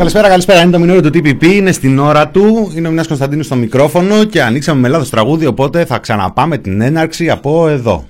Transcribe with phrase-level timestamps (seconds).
[0.00, 0.60] Καλησπέρα, καλησπέρα.
[0.60, 2.72] Είναι το μηνόριο του TPP, είναι στην ώρα του.
[2.76, 6.80] Είναι ο Μινάς Κωνσταντίνου στο μικρόφωνο και ανοίξαμε με λάθος τραγούδι, οπότε θα ξαναπάμε την
[6.80, 8.06] έναρξη από εδώ.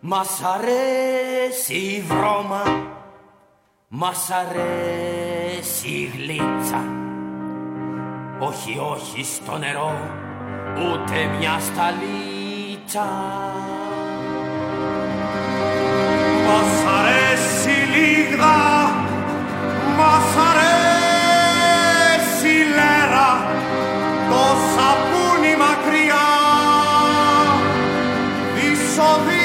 [0.00, 2.62] Μας αρέσει η βρώμα,
[3.88, 6.84] μας αρέσει η γλίτσα
[8.38, 9.92] Όχι, όχι στο νερό,
[10.74, 13.06] ούτε μια σταλίτσα
[16.48, 18.58] Μας αρέσει η λίγδα,
[19.98, 23.30] μας αρέσει η λέρα.
[24.30, 26.28] Το σαπούνι μακριά,
[28.54, 29.37] δυσοδεία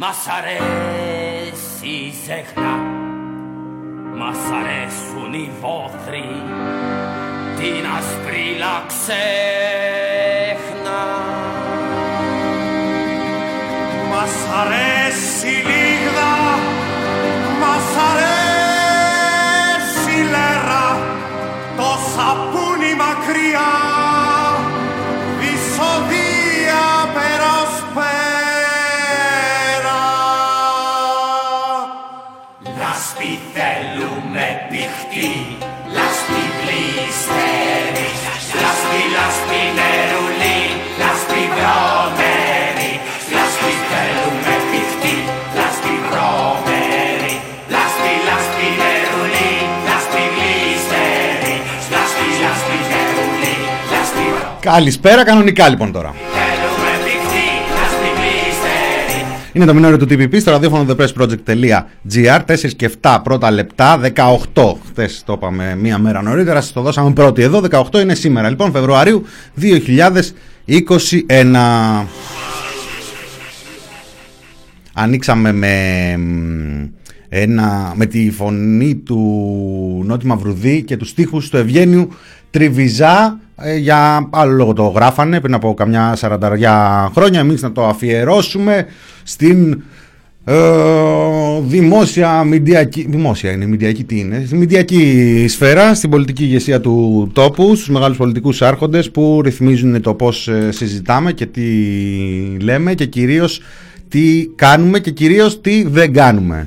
[0.00, 2.74] μας αρέσει η ζέχνα,
[4.14, 6.42] μας αρέσουν οι βόθροι,
[7.56, 9.96] την ασπρίλα ξέχνα.
[14.10, 16.34] Μας αρέσει η λίγδα,
[17.60, 18.50] μας αρέσει
[20.20, 20.86] η λέρα
[21.76, 23.70] Το σαπούνι μακριά,
[35.18, 35.56] πηχτή,
[35.96, 38.08] λάσπη γλιστερή
[38.62, 40.58] Λάσπη, λάσπη νερούλη,
[41.00, 42.92] λάσπη βρωμερή
[43.34, 45.16] Λάσπη θέλουμε πηχτή,
[45.58, 47.34] λάσπη βρωμερή
[47.74, 49.50] Λάσπη, λάσπη νερούλη,
[49.88, 51.56] λάσπη γλιστερή
[51.94, 53.54] Λάσπη, λάσπη νερούλη,
[53.92, 56.10] λάσπη βρωμερή Καλησπέρα, κανονικά λοιπόν τώρα.
[59.58, 64.00] Είναι το μηνόριο του TPP στο ραδιόφωνο thepressproject.gr 4 και 7 πρώτα λεπτά,
[64.54, 64.74] 18.
[64.90, 67.62] Χθες το είπαμε μία μέρα νωρίτερα, σας το δώσαμε πρώτη εδώ.
[67.70, 69.24] 18 είναι σήμερα, λοιπόν, Φεβρουαρίου
[69.60, 72.06] 2021.
[74.92, 76.84] Ανοίξαμε με, μ,
[77.28, 82.08] ένα, με τη φωνή του Νότι Μαυρουδή και τους στίχους του Ευγένιου
[82.50, 87.86] Τριβιζά ε, για άλλο λόγο το γράφανε πριν από καμιά σαρανταριά χρόνια εμείς να το
[87.86, 88.86] αφιερώσουμε
[89.22, 89.82] στην
[90.44, 90.54] ε,
[91.62, 97.74] δημόσια μηντιακή, δημόσια είναι, μηντιακή τι είναι, στη μηντιακή σφαίρα, στην πολιτική ηγεσία του τόπου,
[97.74, 101.62] στους μεγάλους πολιτικούς άρχοντες που ρυθμίζουν το πώς ε, συζητάμε και τι
[102.60, 103.60] λέμε και κυρίως
[104.08, 106.66] τι κάνουμε και κυρίως τι δεν κάνουμε.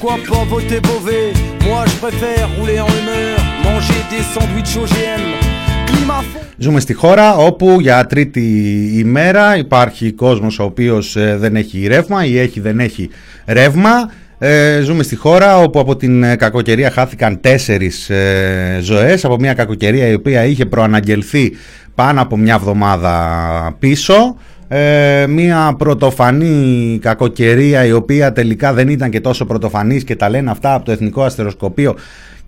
[0.00, 1.32] Faudrait qu'on roule tous à vélo Et pourquoi pas voter Beauvais;
[1.66, 5.22] Moi je préfère rouler en humeur Manger des sandwichs OGM
[5.86, 8.40] Climat fond Ζούμε στη χώρα όπου για τρίτη
[8.94, 13.10] ημέρα υπάρχει κόσμος ο οποίος ε, δεν έχει ρεύμα ή έχει δεν έχει
[13.46, 14.10] ρεύμα.
[14.38, 19.54] Ε, ζούμε στη χώρα όπου από την ε, κακοκαιρία χάθηκαν τέσσερις ε, ζωές, από μια
[19.54, 21.52] κακοκαιρία η οποία είχε προαναγγελθεί
[21.94, 24.36] πάνω από μια εβδομάδα πίσω.
[24.68, 30.50] Ε, μια πρωτοφανή κακοκαιρία η οποία τελικά δεν ήταν και τόσο πρωτοφανής και τα λένε
[30.50, 31.94] αυτά από το Εθνικό Αστεροσκοπείο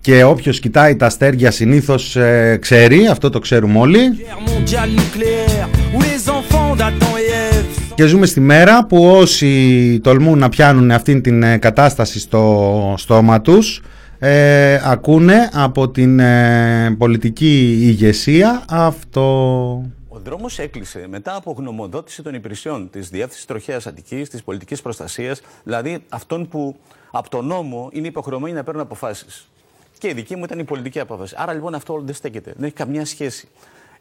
[0.01, 3.99] και όποιος κοιτάει τα αστέρια συνήθως ε, ξέρει, αυτό το ξέρουμε όλοι.
[3.99, 9.99] Guerre mondiale nucléaire Où les enfants d'Adam et Ève Και ζούμε στη μέρα που όσοι
[10.03, 13.81] τολμούν να πιάνουν αυτήν την ε, κατάσταση στο στόμα τους
[14.19, 19.83] ε, ακούνε από την ε, πολιτική ηγεσία αυτό.
[20.29, 25.41] Ο δρόμο έκλεισε μετά από γνωμοδότηση των υπηρεσιών της Διεύθυνσης Τροχέα Αττικής, της Πολιτικής Προστασίας,
[25.63, 26.79] δηλαδή αυτών που
[27.11, 29.49] από τον νόμο είναι υποχρεωμένοι να παίρνουν αποφάσεις.
[29.97, 31.35] Και η δική μου ήταν η πολιτική απόφαση.
[31.37, 32.53] Άρα λοιπόν αυτό δεν στέκεται.
[32.55, 33.47] Δεν έχει καμιά σχέση.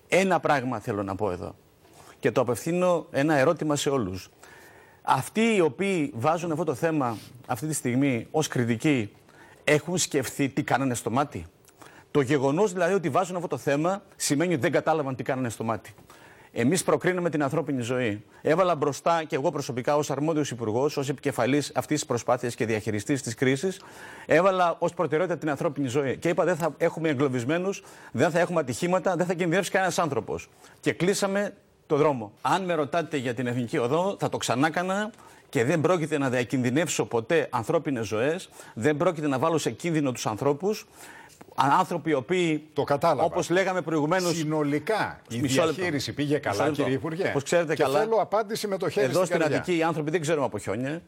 [0.09, 1.55] Ένα πράγμα θέλω να πω εδώ.
[2.21, 4.31] Και το απευθύνω ένα ερώτημα σε όλους.
[5.03, 7.17] Αυτοί οι οποίοι βάζουν αυτό το θέμα
[7.47, 9.11] αυτή τη στιγμή ως κριτική
[9.65, 11.47] έχουν σκεφτεί τι κάνανε στο μάτι;
[12.11, 15.65] Το γεγονός δηλαδή ότι βάζουν αυτό το θέμα σημαίνει ότι δεν κατάλαβαν τι κάνανε στο
[15.65, 15.95] μάτι.
[16.53, 18.25] Εμείς προκρίνουμε την ανθρώπινη ζωή.
[18.43, 23.23] Έβαλα μπροστά και εγώ προσωπικά ως αρμόδιος υπουργός, ως επικεφαλής αυτής της προσπάθειας και διαχειριστής
[23.23, 23.81] της κρίσης,
[24.27, 26.17] έβαλα ως προτεραιότητα την ανθρώπινη ζωή.
[26.17, 30.49] Και είπα δεν θα έχουμε εγκλωβισμένους, δεν θα έχουμε ατυχήματα, δεν θα κινδυνεύσει κανένας άνθρωπος.
[30.81, 31.55] Και κλείσαμε
[31.87, 32.33] το δρόμο.
[32.41, 35.11] Αν με ρωτάτε για την εθνική οδό, θα το ξανάκανα
[35.49, 40.27] και δεν πρόκειται να διακινδυνεύσω ποτέ ανθρώπινες ζωές, δεν πρόκειται να βάλω σε κίνδυνο τους
[40.27, 40.87] ανθρώπους.
[41.61, 43.23] Άνθρωποι οι οποίοι, Το κατάλαβα.
[43.25, 45.75] όπως λέγαμε προηγουμένως, Συνολικά η Μισό λεπτό.
[45.75, 46.83] διαχείριση πήγε Μισό καλά, λεπτό.
[46.83, 47.29] κύριε Υπουργέ.
[47.29, 49.59] Όπως ξέρετε και καλά, θέλω απάντηση με το χέρι Εδώ στην στην καρδιά.
[49.59, 51.03] Αττική οι άνθρωποι δεν ξέρουμε από χιόνια.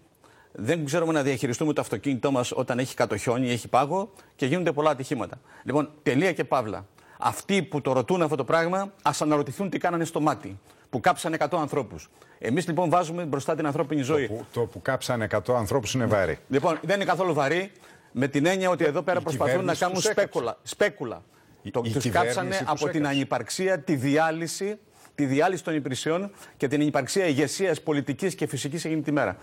[0.53, 4.73] Δεν ξέρουμε να διαχειριστούμε το αυτοκίνητό μας όταν έχει κατοχιόνι ή έχει πάγο και γίνονται
[4.73, 5.41] πολλά ατυχήματα.
[5.63, 6.87] Λοιπόν, τελεία και παύλα.
[7.19, 10.59] Αυτοί που το ρωτούν αυτό το πράγμα, ας αναρωτηθούν τι κάνανε στο μάτι.
[10.91, 12.09] Που κάψανε 100 ανθρώπους.
[12.39, 14.27] Εμείς λοιπόν βάζουμε μπροστά την ανθρώπινη ζωή.
[14.27, 16.39] Που, το που κάψανε 100 ανθρώπους είναι βαρύ.
[16.49, 17.71] Λοιπόν, δεν είναι καθόλου βαρύ
[18.13, 20.23] με την έννοια ότι εδώ πέρα Η προσπαθούν να κυβέρνηση κάνουν τους έκαψε.
[20.29, 20.59] σπέκουλα.
[20.63, 21.23] σπέκουλα.
[21.63, 23.17] Η- Το, η τους κυβέρνηση κάψανε τους από την έκαψε.
[23.17, 24.79] ανυπαρξία, τη διάλυση,
[25.15, 29.37] τη διάλυση των υπηρεσιών και την ανυπαρξία ηγεσίας πολιτικής και φυσικής εκείνη τη μέρα.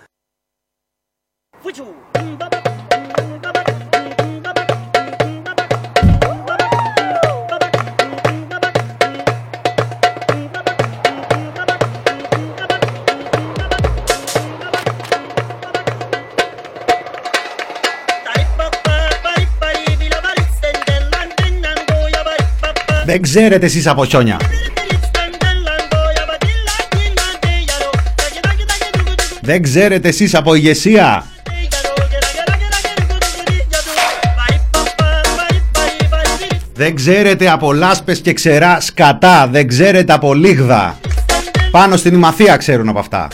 [23.17, 24.39] Δεν ξέρετε εσείς από χιόνια.
[29.41, 31.25] Δεν ξέρετε εσείς από ηγεσία.
[36.73, 39.47] Δεν ξέρετε από λάσπες και ξερά σκατά.
[39.47, 40.97] Δεν ξέρετε από λίγδα.
[41.71, 43.27] Πάνω στην Ημαθία ξέρουν από αυτά.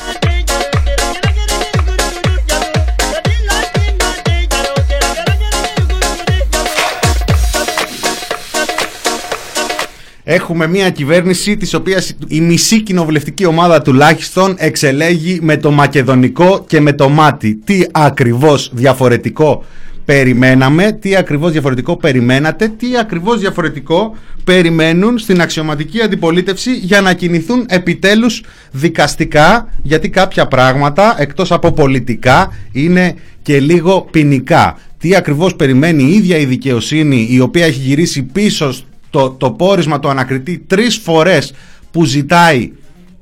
[10.25, 16.80] Έχουμε μια κυβέρνηση της οποίας η μισή κοινοβουλευτική ομάδα τουλάχιστον εξελέγει με το μακεδονικό και
[16.80, 17.56] με το μάτι.
[17.56, 19.64] Τι ακριβώς διαφορετικό
[20.06, 27.66] περιμέναμε, τι ακριβώς διαφορετικό περιμένατε, τι ακριβώς διαφορετικό περιμένουν στην αξιωματική αντιπολίτευση για να κινηθούν
[27.70, 34.78] επιτέλους δικαστικά γιατί κάποια πράγματα εκτός από πολιτικά είναι και λίγο ποινικά.
[35.00, 38.74] Τι ακριβώς περιμένει η ίδια η δικαιοσύνη η οποία έχει γυρίσει πίσω
[39.13, 41.54] το, το πόρισμα του ανακριτή τρεις φορές
[41.92, 42.71] που ζητάει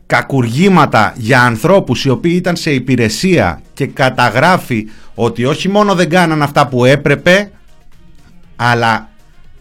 [0.05, 6.41] κακουργήματα για ανθρώπους οι οποίοι ήταν σε υπηρεσία και καταγράφει ότι όχι μόνο δεν κάναν
[6.41, 7.51] αυτά που έπρεπε
[8.55, 9.09] αλλά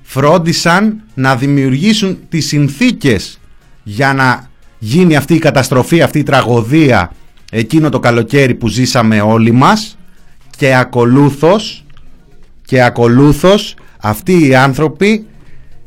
[0.03, 3.41] φρόντισαν να δημιουργήσουν τις συνθήκες
[3.83, 7.13] για να γίνει αυτή η καταστροφή, αυτή η τραγωδία
[7.51, 9.99] εκείνο το καλοκαίρι που ζήσαμε όλοι μας
[10.57, 11.85] και ακολούθως
[12.65, 15.25] και ακολούθως αυτοί οι άνθρωποι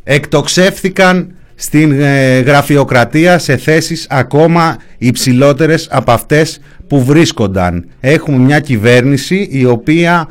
[0.03, 7.89] εκτοξεύθηκαν στην ε, γραφειοκρατία σε θέσεις ακόμα υψηλότερες από αυτές που βρίσκονταν.
[7.99, 10.27] Έχουμε μια κυβέρνηση η οποία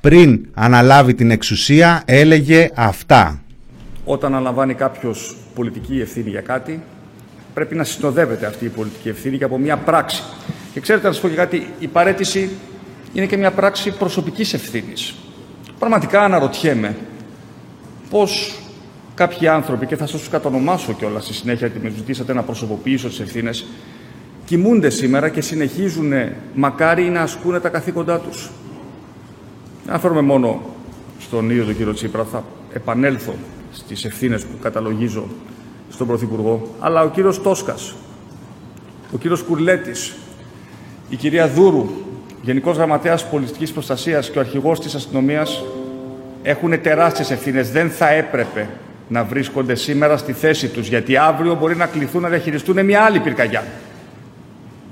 [0.00, 3.42] πριν αναλάβει την εξουσία έλεγε αυτά.
[4.04, 6.82] Όταν αναλαμβάνει κάποιος πολιτική ευθύνη για κάτι,
[7.54, 10.22] πρέπει να συνοδεύεται αυτή η πολιτική ευθύνη και από μια πράξη.
[10.72, 12.50] Και ξέρετε, να σας πω και κάτι, η παρέτηση
[13.12, 15.14] είναι και μια πράξη προσωπικής ευθύνης.
[15.78, 16.96] Πραγματικά αναρωτιέμαι
[18.10, 18.58] πώς
[19.14, 23.08] κάποιοι άνθρωποι, και θα σας τους κατονομάσω κιόλας στη συνέχεια, γιατί με ζητήσατε να προσωποποιήσω
[23.08, 23.66] τις ευθύνες,
[24.44, 26.12] κοιμούνται σήμερα και συνεχίζουν
[26.54, 28.50] μακάρι να ασκούν τα καθήκοντά τους.
[29.84, 30.60] Δεν αναφέρομαι μόνο
[31.20, 33.34] στον ίδιο τον κύριο Τσίπρα, θα επανέλθω
[33.72, 35.28] στις ευθύνες που καταλογίζω
[35.90, 37.94] στον Πρωθυπουργό, αλλά ο κύριος Τόσκας,
[39.12, 40.16] ο κύριος Κουρλέτης,
[41.08, 41.88] η κυρία Δούρου,
[42.42, 45.64] Γενικός Γραμματέας Πολιτικής Προστασίας και ο Αρχηγός της Αστυνομίας
[46.42, 47.70] έχουν τεράστιες ευθύνες.
[47.70, 48.68] Δεν θα έπρεπε
[49.08, 53.20] να βρίσκονται σήμερα στη θέση τους, γιατί αύριο μπορεί να κληθούν να διαχειριστούν μια άλλη
[53.20, 53.64] πυρκαγιά.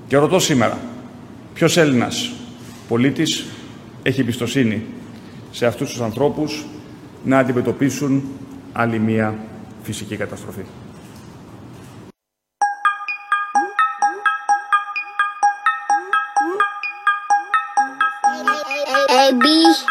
[0.07, 0.79] Και ρωτώ σήμερα,
[1.55, 2.33] ποιος Έλληνας
[2.89, 3.45] πολίτης
[4.03, 4.85] έχει εμπιστοσύνη
[5.51, 6.65] σε αυτούς τους ανθρώπους
[7.25, 8.23] να αντιμετωπίσουν
[8.73, 9.35] άλλη μία
[9.83, 10.63] φυσική καταστροφή;
[19.39, 19.85] Ποιος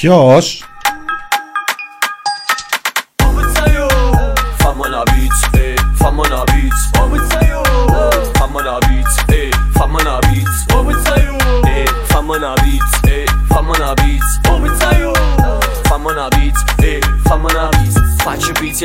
[0.00, 0.64] Kios.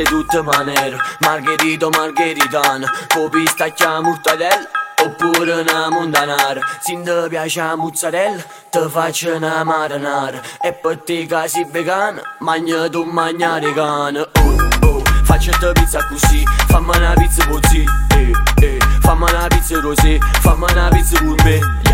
[0.04, 4.68] Tutte maniere Margherito, margheritano Copista chiamo mortadella
[5.04, 8.42] O purăna mundanar Țindă biașa mozzarella.
[8.70, 14.88] Te uh, uh, face na marinar, E pătica si vegan Magna tu magna regan Oh
[14.88, 17.84] oh Face-te pizza così Fammi una pizza così
[18.16, 21.85] Eh eh Fammi una pizza rosé Fammi una pizza gourmet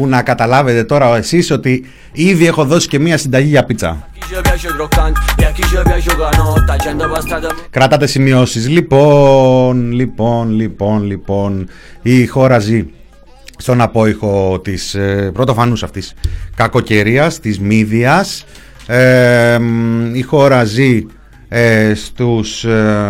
[0.00, 4.08] Που να καταλάβετε τώρα εσείς ότι ήδη έχω δώσει και μία συνταγή για πίτσα.
[4.14, 8.68] Chi ci piace croccante e a chi ci piace canotta Gente pastata Κρατάτε σημειώσεις.
[8.68, 11.68] Λοιπόν, λοιπόν, λοιπόν, λοιπόν,
[12.02, 12.86] η χώρα ζει
[13.56, 16.14] στον απόϊχο της ε, πρωτοφανούς αυτής
[16.54, 18.44] κακοκαιρίας, της μύδιας.
[18.86, 21.06] Ε, μ, η χώρα ζει
[21.48, 23.04] ε, στους ε,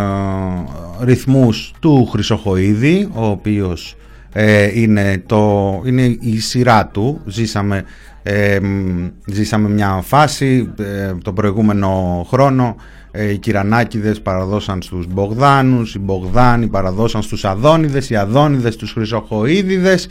[1.00, 3.94] ρυθμούς του Χρυσοχοίδη, ο οποίος
[4.32, 7.20] ε, είναι, το, είναι η σειρά του.
[7.26, 7.84] Ζήσαμε,
[8.22, 12.76] ε, μ, ζήσαμε μια φάση ε, τον προηγούμενο χρόνο.
[13.10, 20.08] Ε, οι Κυρανάκηδες παραδώσαν στους Μπογδάνους, οι Μπογδάνοι παραδώσαν στους Αδόνιδες, οι Αδόνιδες στους Χρυσοχοίδιδες.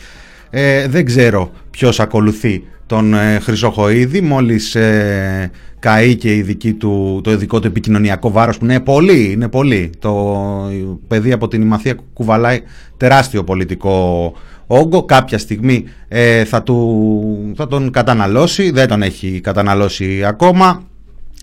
[0.50, 7.22] Ε, δεν ξέρω ποιος ακολουθεί τον ε, Χρυσοχοίδη μόλις ε, καεί και η δική του,
[7.24, 9.90] το ειδικό του επικοινωνιακό βάρος που είναι πολύ, είναι πολύ.
[10.00, 10.38] Το
[11.08, 12.62] παιδί από την Ημαθία κουβαλάει
[12.98, 14.34] τεράστιο πολιτικό
[14.68, 15.04] όγκο.
[15.04, 20.84] Κάποια στιγμή ε, θα, του, θα τον καταναλώσει, δεν τον έχει καταναλώσει ακόμα.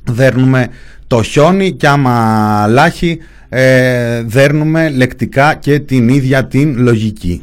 [0.05, 0.69] Δέρνουμε
[1.07, 7.43] το χιόνι και άμα λάχει ε, δέρνουμε λεκτικά και την ίδια την λογική.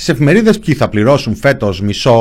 [0.00, 2.16] Στις εφημερίδες ποιοι θα πληρώσουν φέτος μισό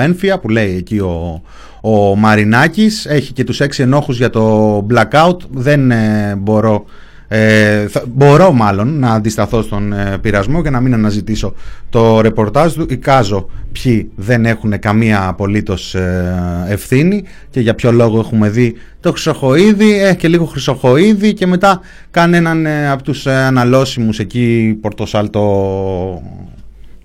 [0.00, 1.42] ένφια που λέει εκεί ο,
[1.80, 6.84] ο Μαρινάκης έχει και τους έξι ενόχους για το blackout δεν ε, μπορώ
[7.28, 11.54] ε, θα- μπορώ μάλλον να αντισταθώ στον ε, πειρασμό και να μην αναζητήσω
[11.90, 12.86] το ρεπορτάζ του.
[12.90, 16.34] Εικάζω ποιοι δεν έχουν καμία απολύτως ε,
[16.68, 21.80] ευθύνη και για ποιο λόγο έχουμε δει το Χρυσοχοίδη ε, και λίγο Χρυσοχοίδη και μετά
[22.10, 25.42] κανέναν ε, από τους ε, αναλώσιμους εκεί Πορτοσάλτο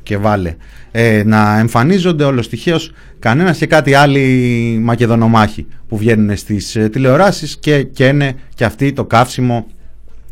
[0.10, 0.56] και βάλε
[0.92, 7.58] ε, να εμφανίζονται όλο τυχαίως κανένας και κάτι άλλοι μακεδονομάχοι που βγαίνουν στις ε, τηλεοράσεις
[7.58, 9.68] και καίνε και αυτοί το καύσιμο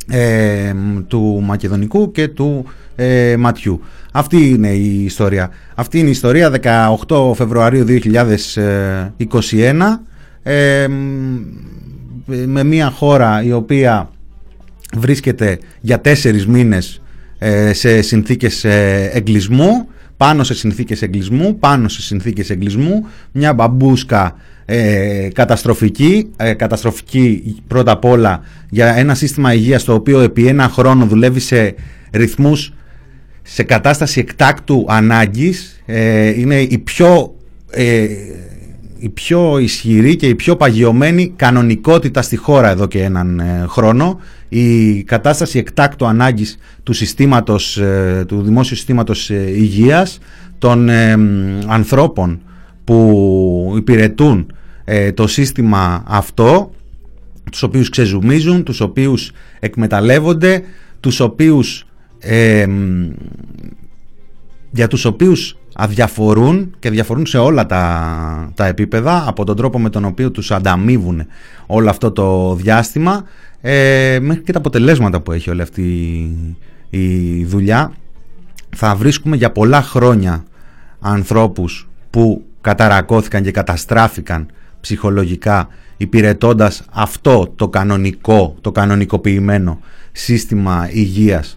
[0.10, 0.74] ε,
[1.08, 2.66] του μακεδονικού και του
[2.96, 3.82] ε, ματιού.
[4.12, 5.50] Αυτή είναι η ιστορία.
[5.76, 6.52] Αυτή είναι η ιστορία
[7.08, 7.98] 18 Φεβρουαρίου 2021
[10.44, 10.88] ε,
[12.46, 14.10] με μια χώρα η οποία
[14.98, 17.02] βρίσκεται για τέσσερις μήνες ε,
[17.72, 25.28] σε συνθήκες ε, εγκλισμού, πάνω σε συνθήκες εγκλισμού, πάνω σε συνθήκες εγκλισμού, μια μπαμπούσκα ε,
[25.34, 31.06] καταστροφική, ε, καταστροφική πρώτα απ' όλα για ένα σύστημα υγείας το οποίο επί ένα χρόνο
[31.06, 31.76] δουλεύει σε
[32.12, 32.74] ρυθμούς
[33.42, 37.36] σε κατάσταση εκτάκτου ανάγκης ε, είναι η πιο,
[37.72, 38.08] ε,
[39.00, 44.20] η πιο ισχυρή και η πιο παγιωμένη κανονικότητα στη χώρα εδώ και έναν ε, χρόνο.
[44.50, 50.20] Η κατάσταση εκτάκτου ανάγκης του συστήματος, ε, του δημόσιου συστήματος ε, υγείας,
[50.58, 52.42] των ε, μ, ανθρώπων
[52.84, 54.52] που υπηρετούν
[54.86, 56.72] ε, το σύστημα αυτό,
[57.52, 60.62] τους οποίους ξεζουμίζουν, τους οποίους εκμεταλλεύονται,
[61.00, 61.88] τους οποίους
[62.20, 63.10] ε, μ,
[64.72, 69.90] για τους οποίους αδιαφορούν και διαφορούν σε όλα τα, τα επίπεδα από τον τρόπο με
[69.90, 71.26] τον οποίο τους ανταμείβουν
[71.66, 73.24] όλο αυτό το διάστημα
[73.62, 75.84] ε, μέχρι και τα αποτελέσματα που έχει όλη αυτή
[76.90, 77.92] η δουλειά.
[78.76, 80.44] Θα βρίσκουμε για πολλά χρόνια
[81.00, 84.48] ανθρώπους που καταρακώθηκαν και καταστράφηκαν
[84.82, 85.68] ψυχολογικά
[85.98, 89.80] υπηρετώντας αυτό το κανονικό, το κανονικοποιημένο
[90.12, 91.57] σύστημα υγείας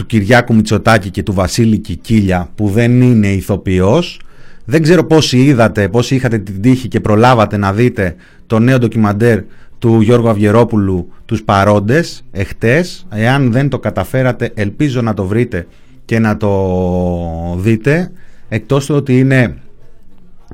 [0.00, 4.20] του Κυριάκου Μητσοτάκη και του Βασίλη Κικίλια που δεν είναι ηθοποιός.
[4.64, 8.14] Δεν ξέρω πόσοι είδατε, πόσοι είχατε την τύχη και προλάβατε να δείτε
[8.46, 9.40] το νέο ντοκιμαντέρ
[9.78, 13.06] του Γιώργου Αυγερόπουλου «Τους παρόντες» εχτες.
[13.10, 15.66] Εάν δεν το καταφέρατε, ελπίζω να το βρείτε
[16.04, 18.10] και να το δείτε.
[18.48, 19.56] Εκτός του ότι είναι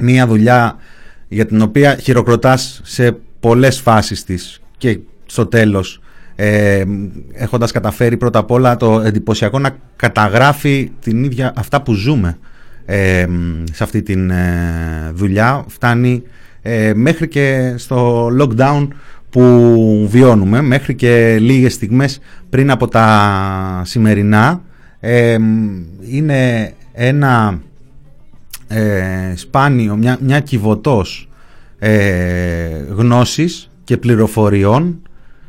[0.00, 0.76] μια δουλειά
[1.29, 6.00] για την οποία χειροκροτάς σε πολλές φάσεις της και στο τέλος
[6.37, 6.85] ε,
[7.33, 12.38] έχοντας καταφέρει πρώτα απ' όλα το εντυπωσιακό να καταγράφει την ίδια αυτά που ζούμε
[12.85, 13.26] ε,
[13.73, 14.14] σε αυτή τη
[15.12, 15.64] δουλειά.
[15.69, 16.23] Φτάνει
[16.62, 18.88] ε, μέχρι και στο lockdown
[19.31, 24.62] που βιώνουμε μέχρι και λίγες στιγμές πριν από τα σημερινά.
[25.00, 25.37] Ε,
[26.11, 27.61] είναι ένα
[28.69, 31.28] ε, σπάνιο, μια, μια κυβωτός
[31.78, 35.02] ε, γνώσης και πληροφοριών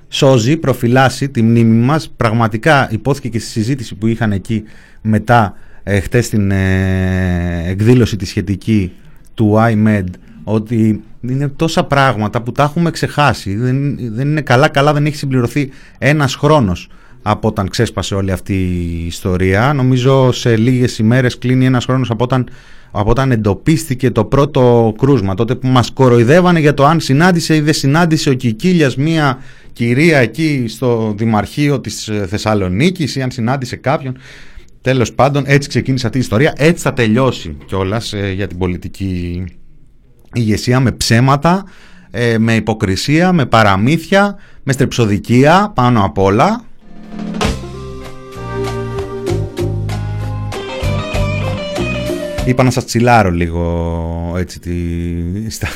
[0.10, 2.10] σώζει, προφυλάσσει τη μνήμη μας.
[2.18, 4.64] Πραγματικά υπόθηκε και στη συζήτηση που είχαν εκεί
[5.02, 8.92] μετά ε, χτες στην ε, εκδήλωση τη σχετική
[9.34, 10.10] του iMed
[10.44, 13.56] ότι είναι τόσα πράγματα που τα έχουμε ξεχάσει.
[13.56, 16.90] Δεν, δεν είναι καλά, καλά δεν έχει συμπληρωθεί ένας χρόνος
[17.30, 19.74] από όταν ξέσπασε όλη αυτή η ιστορία.
[19.74, 22.50] Νομίζω σε λίγες ημέρες κλείνει ένας χρόνος από όταν,
[22.92, 25.34] από όταν εντοπίστηκε το πρώτο κρούσμα.
[25.34, 29.38] Τότε που μας κοροϊδεύανε για το αν συνάντησε ή δεν συνάντησε ο Κικίλιας μία
[29.74, 34.18] κυρία εκεί στο Δημαρχείο της ε, Θεσσαλονίκης ή αν συνάντησε κάποιον.
[34.82, 36.54] Τέλος πάντων έτσι ξεκίνησε αυτή η ιστορία.
[36.58, 39.44] Έτσι θα τελειώσει κιόλας για την πολιτική
[40.34, 41.64] ηγεσία με ψέματα,
[42.12, 46.67] ε, με υποκρισία, με παραμύθια, με στρεψοδικία πάνω απ' όλα.
[52.48, 54.74] Είπα να σας τσιλάρω λίγο έτσι, τη,
[55.50, 55.68] στα,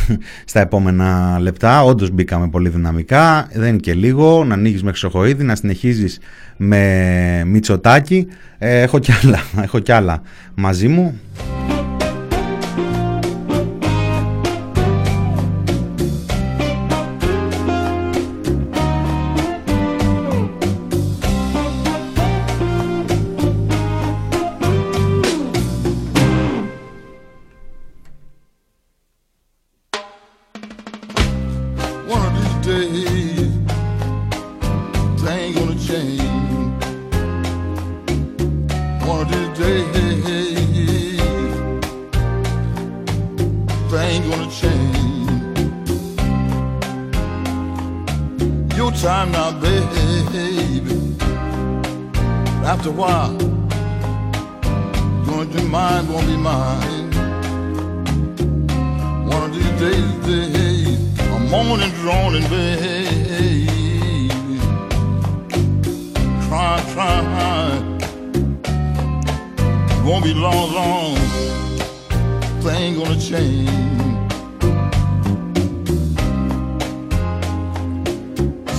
[0.45, 1.83] στα επόμενα λεπτά.
[1.83, 4.43] Όντως μπήκαμε πολύ δυναμικά, δεν είναι και λίγο.
[4.43, 6.19] Να ανοίγεις με χρυσοχοίδη, να συνεχίζεις
[6.57, 8.27] με μυτσοτάκι.
[8.57, 10.21] Ε, έχω, κι άλλα, έχω κι άλλα
[10.55, 11.19] μαζί μου.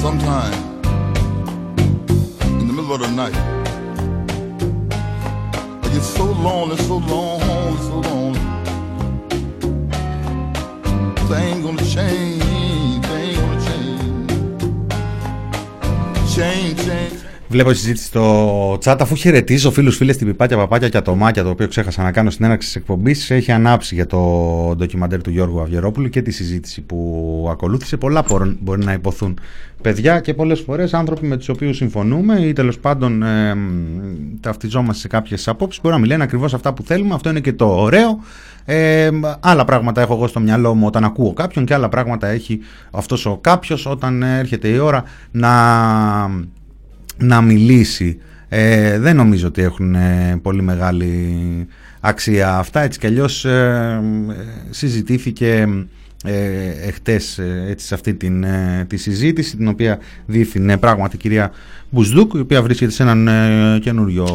[0.03, 0.53] Sometime
[2.59, 3.37] in the middle of the night,
[5.85, 8.41] I get so lonely, so lonely, so lonely.
[11.29, 13.61] Thing gonna change, thing gonna.
[16.35, 16.82] Change, change.
[17.53, 18.97] Βλέπω συζήτηση στο chat.
[19.01, 22.45] Αφού χαιρετίζω φίλους, φίλες, την πιπάκια, παπάκια και ατομάκια, το οποίο ξέχασα να κάνω στην
[22.45, 24.19] έναρξη της εκπομπής, έχει ανάψει για το
[24.77, 27.97] ντοκιμαντέρ του Γιώργου Αυγερόπουλου και τη συζήτηση που ακολούθησε.
[27.97, 29.39] Πολλά μπορούν- μπορεί να υποθούν
[29.83, 33.61] παιδιά και πολλές φορές άνθρωποι με τους οποίους συμφωνούμε ή τέλος πάντων ε, μ,
[34.41, 35.81] ταυτιζόμαστε σε κάποιες απόψεις.
[35.83, 37.15] Μπορεί να μην λένε ακριβώς αυτά που θέλουμε.
[37.15, 38.19] Αυτό είναι και το ωραίο.
[38.65, 42.27] Ε, μ, άλλα πράγματα έχω εγώ στο μυαλό μου όταν ακούω κάποιον και άλλα πράγματα
[42.27, 42.59] έχει
[42.91, 45.51] αυτός ο κάποιος όταν έρχεται η ώρα να
[47.23, 48.19] να μιλήσει.
[48.49, 51.67] Ε, δεν νομίζω ότι έχουν ε, πολύ μεγάλη
[52.01, 52.81] αξία αυτά.
[52.81, 55.69] Έτσι κι αλλιώς ε, ε, συζητήθηκε
[56.25, 61.19] ε, εχθές ε, έτσι, σε αυτή την, ε, τη συζήτηση την οποία διεύθυνε πράγματι η
[61.19, 61.51] κυρία
[61.91, 64.27] Μπουσδούκ η οποία βρίσκεται σε έναν ε, καινούριο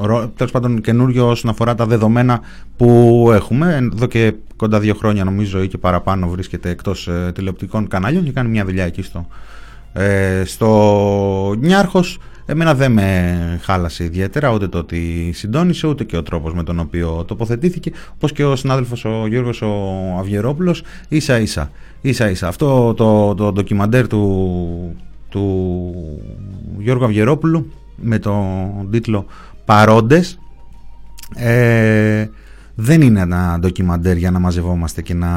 [0.00, 2.40] ρο- τέλος πάντων καινούριο όσον αφορά τα δεδομένα
[2.76, 7.88] που έχουμε εδώ και κοντά δύο χρόνια νομίζω ή και παραπάνω βρίσκεται εκτός ε, τηλεοπτικών
[7.88, 9.28] κανάλιων και κάνει μια δουλειά εκεί στο,
[9.96, 16.22] ε, στο Νιάρχος εμένα δεν με χάλασε ιδιαίτερα ούτε το ότι συντόνισε ούτε και ο
[16.22, 19.72] τρόπος με τον οποίο τοποθετήθηκε όπως και ο συνάδελφος ο Γιώργος ο
[20.18, 20.82] Αυγερόπουλος.
[21.08, 22.48] Ίσα ίσα, ίσα, ίσα.
[22.48, 24.96] αυτό το, το ντοκιμαντέρ του,
[25.28, 25.64] του
[26.78, 29.26] Γιώργου Αυγερόπουλου με τον τίτλο
[29.64, 30.38] «Παρόντες»
[31.34, 32.26] ε,
[32.74, 35.28] δεν είναι ένα ντοκιμαντέρ για να μαζευόμαστε και να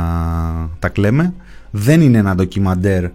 [0.80, 1.34] τα κλαίμε.
[1.72, 3.06] Δεν είναι ένα ντοκιμαντέρ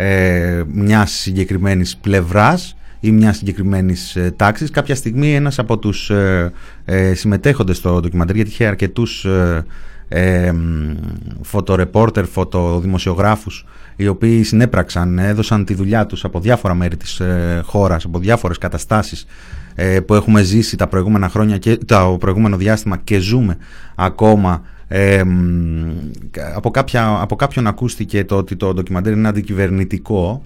[0.00, 4.70] ε, μιας συγκεκριμένης πλευράς ή μιας συγκεκριμένης ε, τάξης.
[4.70, 6.52] Κάποια στιγμή ένας από τους ε,
[6.84, 9.64] ε, συμμετέχοντες στο ντοκιμαντέρ, γιατί είχε αρκετούς ε,
[10.08, 10.94] ε, μ,
[11.42, 18.04] φωτορεπόρτερ, φωτοδημοσιογράφους, οι οποίοι συνέπραξαν, έδωσαν τη δουλειά τους από διάφορα μέρη της ε, χώρας,
[18.04, 19.26] από διάφορες καταστάσεις
[19.74, 23.56] ε, που έχουμε ζήσει τα προηγούμενα χρόνια και το προηγούμενο διάστημα και ζούμε
[23.94, 25.88] ακόμα ε, μ,
[26.54, 30.42] από, κάποια, από κάποιον ακούστηκε το ότι το ντοκιμαντέρ είναι αντικυβερνητικό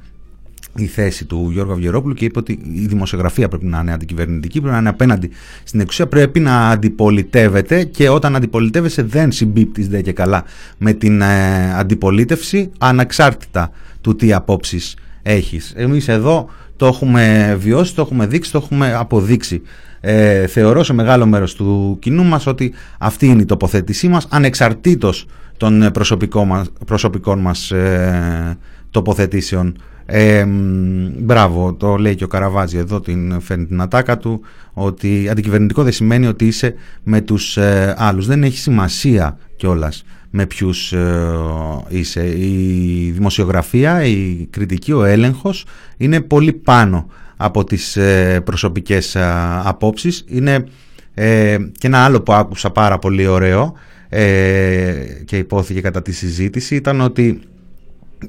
[0.77, 4.75] η θέση του Γιώργου Αυγερόπουλου και είπε ότι η δημοσιογραφία πρέπει να είναι αντικυβερνητική, πρέπει
[4.75, 5.31] να είναι απέναντι
[5.65, 10.45] στην εξουσία, πρέπει να αντιπολιτεύεται και όταν αντιπολιτεύεσαι δεν συμπίπτεις δε και καλά
[10.79, 15.73] με την ε, αντιπολίτευση αναξάρτητα του τι απόψεις έχεις.
[15.77, 19.63] Εμείς εδώ το έχουμε βιώσει, το έχουμε δείξει, το έχουμε αποδείξει.
[20.05, 25.27] Ε, θεωρώ σε μεγάλο μέρος του κοινού μας ότι αυτή είναι η τοποθέτησή μας ανεξαρτήτως
[25.57, 28.59] των ε, προσωπικών μας, προσωπικών μας ε,
[28.91, 29.77] τοποθετήσεων.
[30.07, 34.41] Ε, μ, μπράβο, το λέει και ο Καραβάζη εδώ, την φέρνει την ατάκα του,
[34.73, 38.27] ότι αντικυβερνητικό δεν σημαίνει ότι είσαι με τους ε, άλλους.
[38.27, 41.37] Δεν έχει σημασία κιόλας με ποιους ε,
[41.89, 42.39] είσαι.
[42.39, 45.65] Η δημοσιογραφία, η κριτική, ο έλεγχος
[45.97, 47.07] είναι πολύ πάνω
[47.43, 50.25] από τις ε, προσωπικές α, απόψεις.
[50.29, 50.67] Είναι
[51.15, 53.75] ε, και ένα άλλο που άκουσα πάρα πολύ ωραίο
[54.09, 54.93] ε,
[55.25, 57.41] και υπόθηκε κατά τη συζήτηση ήταν ότι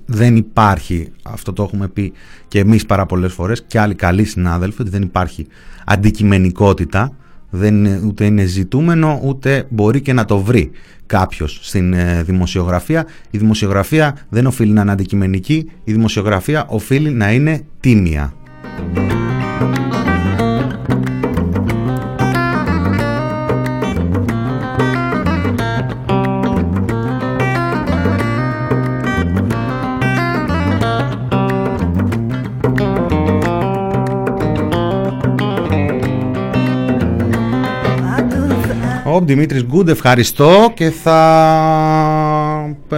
[0.06, 2.14] δεν υπάρχει, αυτό το έχουμε πει
[2.48, 5.48] και εμείς πάρα πολλές φορές και άλλοι καλοί συνάδελφοι, ότι δεν υπάρχει
[5.86, 7.16] αντικειμενικότητα,
[7.50, 10.72] δεν είναι, ούτε είναι ζητούμενο ούτε μπορεί και να το βρει
[11.06, 13.06] κάποιος στην ε, δημοσιογραφία.
[13.30, 18.34] Η δημοσιογραφία δεν οφείλει να είναι αντικειμενική, η δημοσιογραφία οφείλει να είναι τίμια.
[39.14, 41.16] Ο Δημήτρης Γκούντ, ευχαριστώ και θα,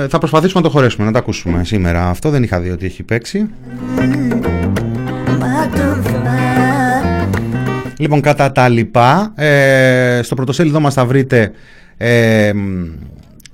[0.08, 2.10] θα προσπαθήσουμε να το χωρέσουμε, να το ακούσουμε σήμερα.
[2.10, 3.50] Αυτό δεν είχα δει ότι έχει παίξει.
[7.98, 11.52] Λοιπόν, κατά τα λοιπά, ε, στο πρωτοσέλιδό μας θα βρείτε
[11.98, 12.52] ε,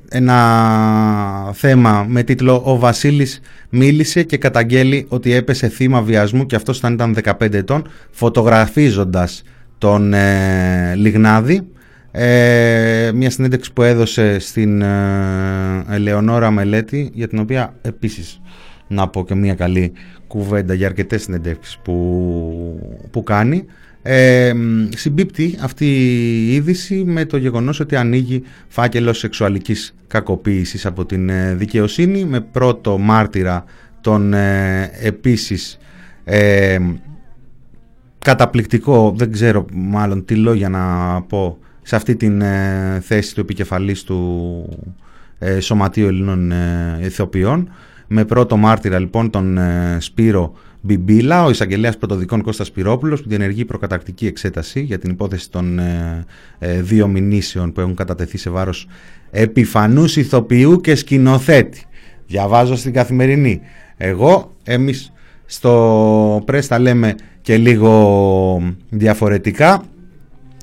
[0.10, 6.78] ένα θέμα με τίτλο «Ο Βασίλης μίλησε και καταγγέλει ότι έπεσε θύμα βιασμού και αυτός
[6.78, 9.44] ήταν, ήταν 15 ετών, φωτογραφίζοντας
[9.78, 11.68] τον ε, Λιγνάδη».
[12.12, 18.42] Ε, μια συνέντευξη που έδωσε στην ε, Ελεονόρα Μελέτη για την οποία επίσης
[18.88, 19.92] να πω και μια καλή
[20.28, 23.66] κουβέντα για αρκετές συνέντευξεις που, που κάνει
[24.02, 24.54] ε,
[24.96, 31.56] συμπίπτει αυτή η είδηση με το γεγονός ότι ανοίγει φάκελος σεξουαλικής κακοποίησης από την ε,
[31.56, 33.64] δικαιοσύνη με πρώτο μάρτυρα
[34.02, 35.78] τον ε, επίσης
[36.24, 36.80] ε,
[38.20, 44.04] καταπληκτικό, δεν ξέρω μάλλον τι λόγια να πω σε αυτή την ε, θέση του επικεφαλής
[44.04, 44.70] του
[45.40, 47.70] ε, Σωματείου Ελληνών ε, Ηθοποιών
[48.08, 49.60] με πρώτο μάρτυρα λοιπόν τον
[49.98, 55.80] Σπύρο Μπιμπίλα, ο εισαγγελέας πρωτοδικών Κώστας Σπυρόπουλο, που διενεργεί προκατακτική εξέταση για την υπόθεση των
[56.60, 58.88] δύο μηνύσεων που έχουν κατατεθεί σε βάρος
[59.32, 61.84] επιφανούς ηθοποιού και σκηνοθέτη.
[62.28, 63.62] Διαβάζω στην καθημερινή.
[63.98, 65.12] Εγώ, εμείς
[65.46, 69.84] στο Πρέστα λέμε και λίγο διαφορετικά.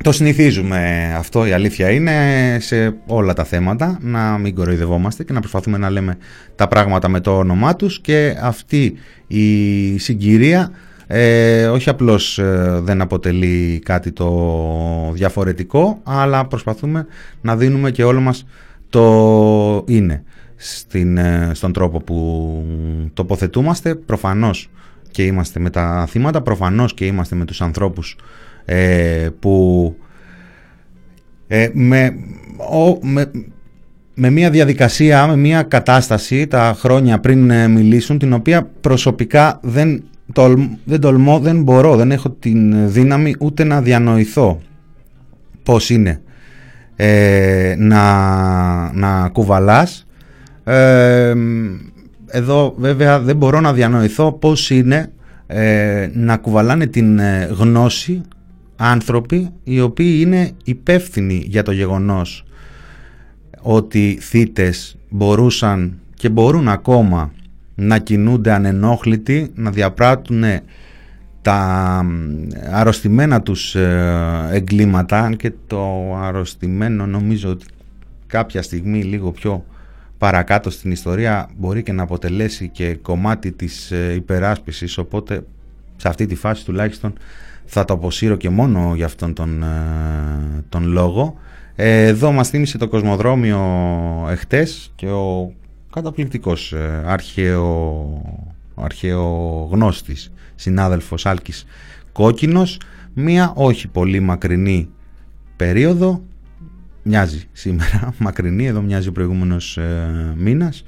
[0.03, 2.13] Το συνηθίζουμε αυτό, η αλήθεια είναι,
[2.61, 6.17] σε όλα τα θέματα, να μην κοροϊδευόμαστε και να προσπαθούμε να λέμε
[6.55, 8.95] τα πράγματα με το όνομά τους και αυτή
[9.27, 10.71] η συγκυρία
[11.11, 17.07] ε, όχι απλώς ε, δεν αποτελεί κάτι το διαφορετικό, αλλά προσπαθούμε
[17.41, 18.47] να δίνουμε και όλο μας
[18.91, 20.23] το είναι
[20.57, 22.65] στην, ε, στον τρόπο που
[23.15, 23.95] τοποθετούμαστε.
[23.95, 24.71] Προφανώς
[25.11, 28.17] και είμαστε με τα θύματα, προφανώς και είμαστε με τους ανθρώπους
[28.71, 29.97] ε, που
[31.47, 32.17] ε, με,
[33.03, 33.31] με,
[34.15, 40.05] με μια διαδικασία, με μια κατάσταση τα χρόνια πριν ε, μιλήσουν την οποία προσωπικά δεν,
[40.85, 44.61] δεν τολμώ, δεν μπορώ, δεν έχω την δύναμη ούτε να διανοηθώ
[45.63, 46.21] πώς είναι
[47.77, 48.03] να,
[48.93, 50.07] να κουβαλάς.
[52.27, 55.13] Εδώ βέβαια δεν μπορώ να διανοηθώ πώς είναι
[56.13, 57.21] να κουβαλάνε την
[57.59, 58.23] γνώση
[58.79, 62.45] άνθρωποι οι οποίοι είναι υπεύθυνοι για το γεγονός
[63.61, 67.33] ότι θύτες μπορούσαν και μπορούν ακόμα
[67.75, 70.45] να κινούνται ανενόχλητοι, να διαπράττουν
[71.43, 72.05] τα
[72.71, 77.67] αρρωστημένα τους ε, εγκλήματα, αν και το αρρωστημένο νομίζω ότι
[78.27, 79.65] κάποια στιγμή λίγο πιο
[80.19, 85.45] παρακάτω στην ιστορία μπορεί και να αποτελέσει και κομμάτι της ε, υπεράσπισης, οπότε
[85.97, 87.13] σε αυτή τη φάση τουλάχιστον
[87.71, 91.37] θα το αποσύρω και μόνο για αυτόν τον, ε, τον λόγο.
[91.77, 93.61] Ε, εδώ μας θύμισε το κοσμοδρόμιο
[94.31, 95.53] εχθές και ο
[95.93, 98.23] καταπληκτικός ε, αρχαίο,
[98.75, 99.25] αρχαίο
[99.71, 101.65] γνώστης συνάδελφος Άλκης
[102.13, 102.81] Κόκκινος.
[103.15, 104.89] Μία όχι πολύ μακρινή
[105.57, 106.23] περίοδο.
[107.03, 110.85] Μοιάζει σήμερα μακρινή εδώ μοιάζει ο προηγούμενος ε, μήνας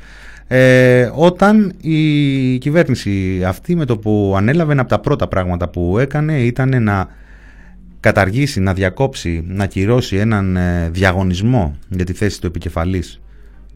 [0.53, 5.99] ε, όταν η κυβέρνηση αυτή με το που ανέλαβε ένα από τα πρώτα πράγματα που
[5.99, 7.09] έκανε ήταν να
[8.01, 13.21] καταργήσει, να διακόψει, να κυρώσει έναν ε, διαγωνισμό για τη θέση του επικεφαλής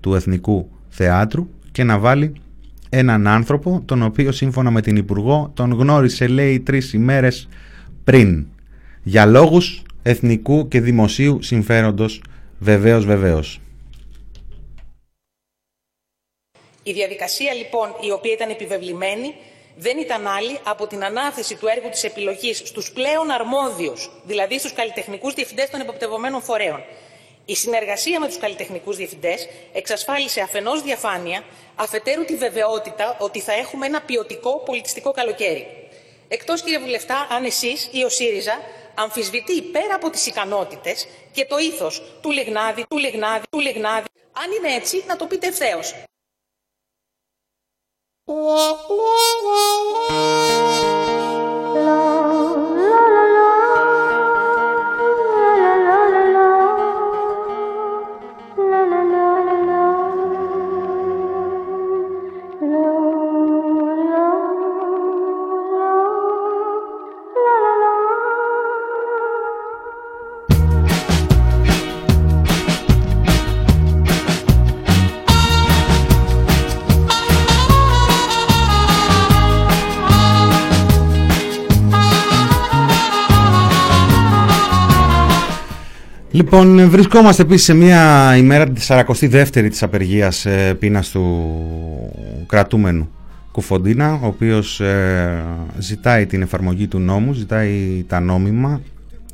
[0.00, 2.32] του Εθνικού Θεάτρου και να βάλει
[2.88, 7.48] έναν άνθρωπο τον οποίο σύμφωνα με την Υπουργό τον γνώρισε λέει τρεις ημέρες
[8.04, 8.46] πριν
[9.02, 12.22] για λόγους εθνικού και δημοσίου συμφέροντος
[12.58, 13.60] βεβαίως βεβαίως.
[16.86, 19.34] Η διαδικασία λοιπόν η οποία ήταν επιβεβλημένη
[19.76, 24.72] δεν ήταν άλλη από την ανάθεση του έργου της επιλογής στους πλέον αρμόδιους, δηλαδή στους
[24.72, 26.84] καλλιτεχνικούς διευθυντές των εποπτευωμένων φορέων.
[27.44, 31.44] Η συνεργασία με τους καλλιτεχνικούς διευθυντές εξασφάλισε αφενός διαφάνεια,
[31.74, 35.66] αφετέρου τη βεβαιότητα ότι θα έχουμε ένα ποιοτικό πολιτιστικό καλοκαίρι.
[36.28, 38.60] Εκτός κύριε Βουλευτά, αν εσείς ή ο ΣΥΡΙΖΑ
[38.94, 44.06] αμφισβητεί πέρα από τις ικανότητες και το ήθος του Λιγνάδη, του Λιγνάδη, του Λιγνάδη.
[44.32, 45.94] Αν είναι έτσι, να το πείτε ευθέως.
[48.26, 50.14] 啦啦
[51.74, 53.43] 啦啦啦。
[86.34, 91.54] Λοιπόν, βρισκόμαστε επίσης σε μια ημέρα της 42η της απεργίας ε, πείνας του
[92.46, 93.10] κρατούμενου
[93.52, 95.44] Κουφοντίνα, ο οποίος ε,
[95.78, 98.80] ζητάει την εφαρμογή του νόμου, ζητάει τα νόμιμα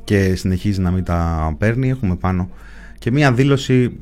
[0.04, 1.90] και συνεχίζει να μην τα παίρνει.
[1.90, 2.48] Έχουμε πάνω
[2.98, 3.92] και μια δήλωση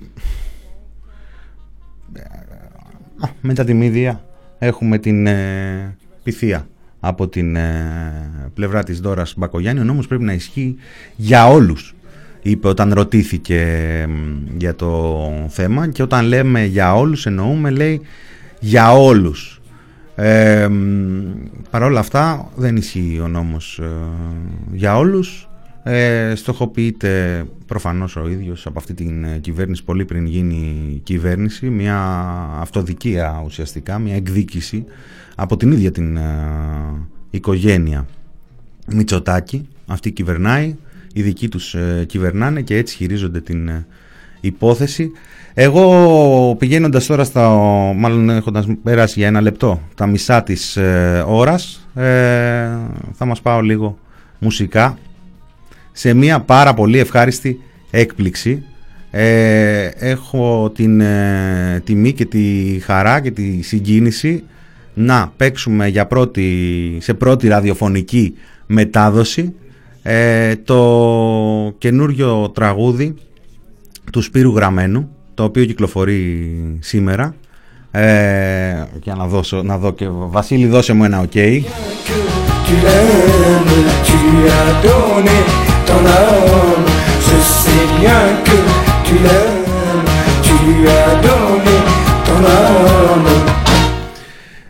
[2.13, 2.21] ε,
[3.41, 4.25] μετά τη μύδια
[4.59, 6.69] έχουμε την ε, πυθία
[7.01, 9.81] από την ε, πλευρά της Δόρας Μπακογιάννη.
[9.81, 10.77] Ο νόμος πρέπει να ισχύει
[11.17, 11.93] για όλους
[12.43, 13.67] είπε όταν ρωτήθηκε
[14.57, 18.01] για το θέμα και όταν λέμε για όλους εννοούμε λέει
[18.61, 19.61] για όλους.
[20.15, 20.69] Ε,
[21.71, 23.87] Παρ' όλα αυτά δεν ισχύει ο νόμος ε,
[24.73, 25.49] για όλους.
[25.83, 31.99] Ε, στοχοποιείται προφανώς ο ίδιος από αυτή την ε, κυβέρνηση πολύ πριν γίνει κυβέρνηση μια
[32.61, 34.85] αυτοδικία ουσιαστικά, μια εκδίκηση
[35.35, 36.23] από την ίδια την ε,
[37.31, 38.07] οικογένεια
[38.87, 40.77] Μητσοτάκη αυτή κυβερνάει
[41.13, 43.87] οι δικοί τους ε, κυβερνάνε και έτσι χειρίζονται την ε,
[44.41, 45.11] υπόθεση.
[45.55, 47.49] Εγώ πηγαίνοντας τώρα στα,
[47.97, 51.89] μάλλον έχοντας περάσει για ένα λεπτό τα μισά της ε, ώρας
[53.13, 53.99] θα μας πάω λίγο
[54.39, 54.99] μουσικά
[55.93, 58.63] σε μια πάρα πολύ ευχάριστη έκπληξη
[59.99, 61.03] έχω την
[61.85, 64.45] τιμή και τη χαρά και τη συγκίνηση
[64.95, 68.35] να παίξουμε για πρώτη, σε πρώτη ραδιοφωνική
[68.67, 69.55] μετάδοση
[70.11, 73.15] ε, το καινούριο τραγούδι
[74.13, 77.35] του Σπύρου Γραμμένου το οποίο κυκλοφορεί σήμερα.
[77.91, 81.63] Ε, για να, δώσω, να δω και Βασίλη δώσε μου ένα ok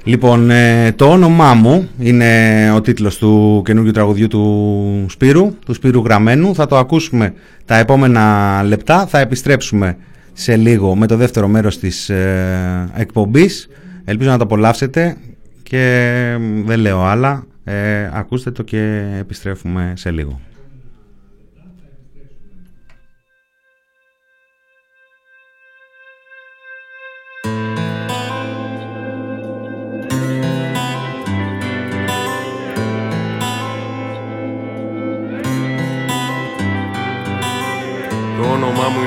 [0.08, 6.02] Λοιπόν, ε, το όνομά μου είναι ο τίτλος του καινούργιου τραγουδιού του Σπύρου, του Σπύρου
[6.04, 6.54] Γραμμένου.
[6.54, 9.06] Θα το ακούσουμε τα επόμενα λεπτά.
[9.06, 9.96] Θα επιστρέψουμε
[10.32, 13.68] σε λίγο με το δεύτερο μέρος της ε, εκπομπής.
[14.04, 15.16] Ελπίζω να το απολαύσετε
[15.62, 17.46] και δεν λέω άλλα.
[17.64, 20.40] Ε, ακούστε το και επιστρέφουμε σε λίγο.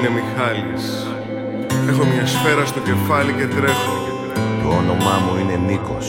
[0.10, 0.86] Μιχάλης.
[1.90, 3.96] Έχω μια σφαίρα στο κεφάλι και τρέχω.
[4.62, 6.08] Το όνομά μου είναι Νίκος.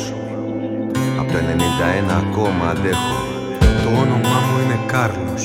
[1.21, 3.17] Από το 91 ακόμα αντέχω.
[3.83, 5.45] Το όνομά μου είναι Κάρλος.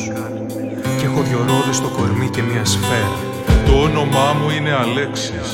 [0.97, 3.19] Και έχω δυο ρόδες στο κορμί και μια σφαίρα.
[3.67, 5.49] Το όνομά μου είναι Αλέξης.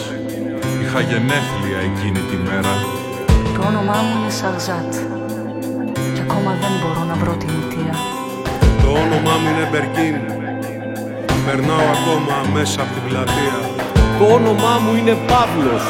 [0.81, 2.73] Είχα γενέθλια εκείνη τη μέρα.
[3.55, 4.91] Το όνομά μου είναι Σαρζάτ.
[6.13, 7.95] Και ακόμα δεν μπορώ να βρω την αιτία
[8.81, 10.42] Το όνομά μου είναι Μπερκίν
[11.45, 13.57] Περνάω ακόμα μέσα από την πλατεία.
[14.19, 15.83] Το όνομά μου είναι Παύλος.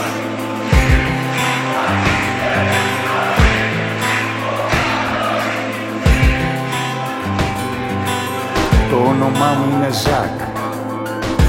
[8.90, 10.38] Το όνομά μου είναι Ζακ.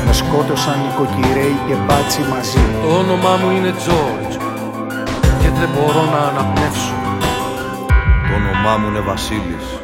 [0.06, 2.64] Με σκότωσαν νοικοκυρέοι και μπάτσι μαζί.
[2.82, 4.34] Το όνομά μου είναι Τζόρτζ.
[5.40, 6.94] Και δεν μπορώ να αναπνεύσω.
[8.28, 9.83] Το όνομά μου είναι Βασίλης.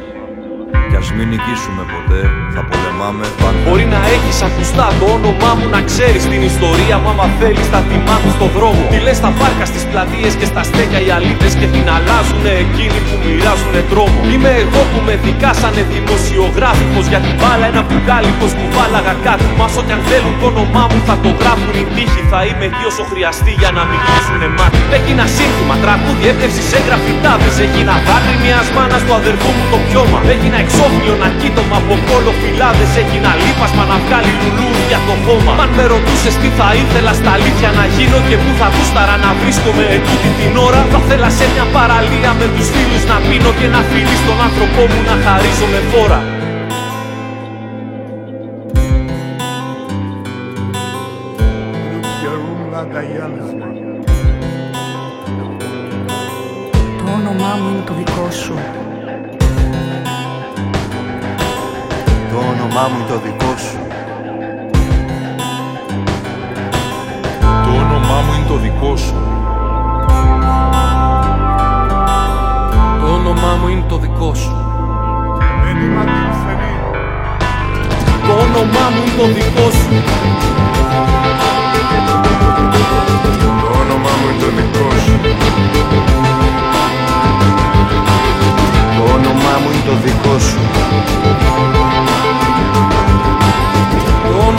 [1.01, 2.21] ας μην νικήσουμε ποτέ,
[2.55, 3.61] θα πολεμάμε πάντα.
[3.65, 7.79] Μπορεί να έχεις ακουστά το όνομά μου να ξέρεις την ιστορία μου άμα θέλεις θα
[7.89, 8.81] θυμάμαι στο δρόμο.
[8.91, 12.99] Τι λες στα πάρκα, στις πλατείες και στα στέκια οι αλήτες και την αλλάζουνε εκείνοι
[13.05, 14.19] που μοιράζουνε τρόμο.
[14.33, 19.45] Είμαι εγώ που με δικάσανε δημοσιογράφικος για την μπάλα ένα μπουκάλι πως μου βάλαγα κάτι.
[19.59, 22.21] Μα ό,τι αν θέλουν το όνομά μου θα το γράφουν οι τύχοι.
[22.31, 24.77] Θα είμαι εκεί όσο χρειαστεί για να μην κλείσουνε μάτι.
[24.97, 27.55] Έγινα σύνθημα, τραγούδι, έπνευση σε γραφιτάδες.
[27.65, 30.17] Έγινα δάκρυ μιας μάνας του αδερφού μου το πιώμα.
[30.33, 32.91] Έγινα εξώ Εξώφυλλο να κοίτομα από κόλλο φυλάδες.
[33.01, 35.51] Έχει να λείπασμα να βγάλει λουλούδια το χώμα.
[35.57, 39.15] Μ' αν με ρωτούσες τι θα ήθελα στα αλήθεια να γίνω Και που θα γούσταρα
[39.25, 43.51] να βρίσκομαι ετούτη την ώρα Θα θέλα σε μια παραλία με τους φίλους να πίνω
[43.59, 46.19] Και να φιλεί στον άνθρωπό μου να χαρίζω με φόρα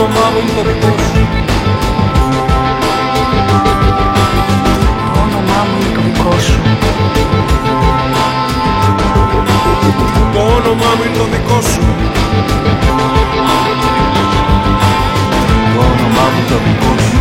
[0.03, 1.21] όνομά μου είναι το δικό σου.
[5.13, 6.61] Το όνομά μου είναι το δικό σου.
[10.35, 11.83] Το όνομά μου είναι το δικό σου.
[15.75, 17.19] Το όνομά μου είναι το δικό σου.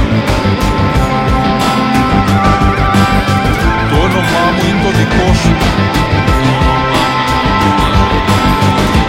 [3.90, 5.54] Το όνομά μου είναι το δικό σου.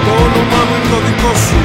[0.04, 1.60] Το όνομά μου είναι το δικό σου.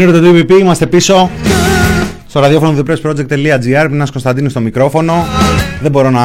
[0.00, 1.30] Μείνετε το TVP, είμαστε πίσω.
[2.26, 5.14] Στο ραδιόφωνο thepressproject.gr Μινάς Κωνσταντίνου στο μικρόφωνο.
[5.82, 6.24] Δεν μπορώ να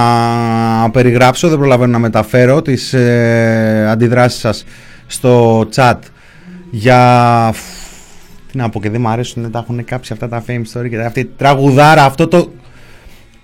[0.92, 4.66] περιγράψω, δεν προλαβαίνω να μεταφέρω τις ε, αντιδράσεις σας
[5.08, 5.98] στο chat
[6.72, 7.54] για...
[8.52, 10.90] Τι να πω και δεν μου αρέσουν, δεν τα έχουν κάψει αυτά τα fame story
[10.90, 12.52] και αυτή η τραγουδάρα, αυτό το,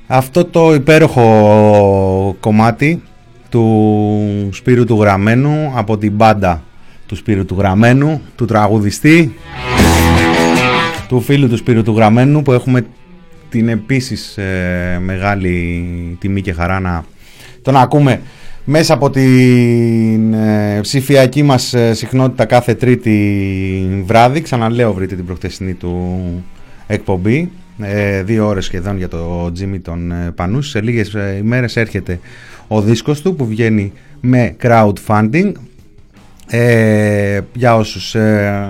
[0.07, 3.01] αυτό το υπέροχο κομμάτι
[3.49, 6.63] του Σπύρου του Γραμμένου από την μπάντα
[7.05, 9.35] του Σπύρου του Γραμμένου, του τραγουδιστή
[11.11, 12.85] του φίλου του Σπύρου του Γραμμένου που έχουμε
[13.49, 17.05] την επίσης ε, μεγάλη τιμή και χαρά να
[17.61, 18.21] τον ακούμε
[18.63, 24.41] μέσα από την ε, ψηφιακή μας ε, συχνότητα κάθε τρίτη βράδυ.
[24.41, 26.19] Ξαναλέω βρείτε την προχτεσινή του
[26.87, 27.51] εκπομπή.
[27.81, 30.69] Ε, δύο ώρες σχεδόν για το Jimmy των ε, Πανούς.
[30.69, 32.19] Σε λίγες ε, ημέρες έρχεται
[32.67, 35.51] ο δίσκος του που βγαίνει με crowdfunding.
[36.47, 38.69] Ε, για όσους ε,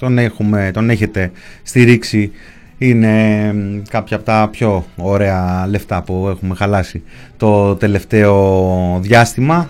[0.00, 1.30] τον, έχουμε, τον έχετε
[1.62, 2.30] στηρίξει
[2.78, 3.54] είναι
[3.90, 7.02] κάποια από τα πιο ωραία λεφτά που έχουμε χαλάσει
[7.36, 9.68] το τελευταίο διάστημα.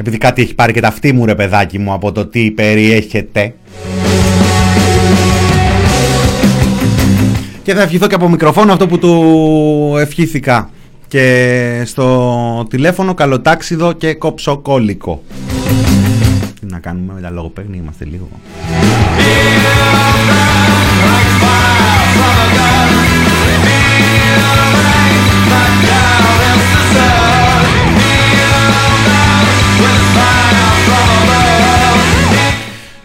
[0.00, 3.54] Επειδή κάτι έχει πάρει και τα αυτή μου ρε παιδάκι μου από το τι περιέχεται.
[7.62, 10.70] Και θα ευχηθώ και από μικροφόνο αυτό που του ευχήθηκα
[11.08, 15.22] και στο τηλέφωνο καλοτάξιδο και κοψοκόλικο.
[16.60, 18.28] Τι να κάνουμε με τα λογοπαίγνια, είμαστε λίγο.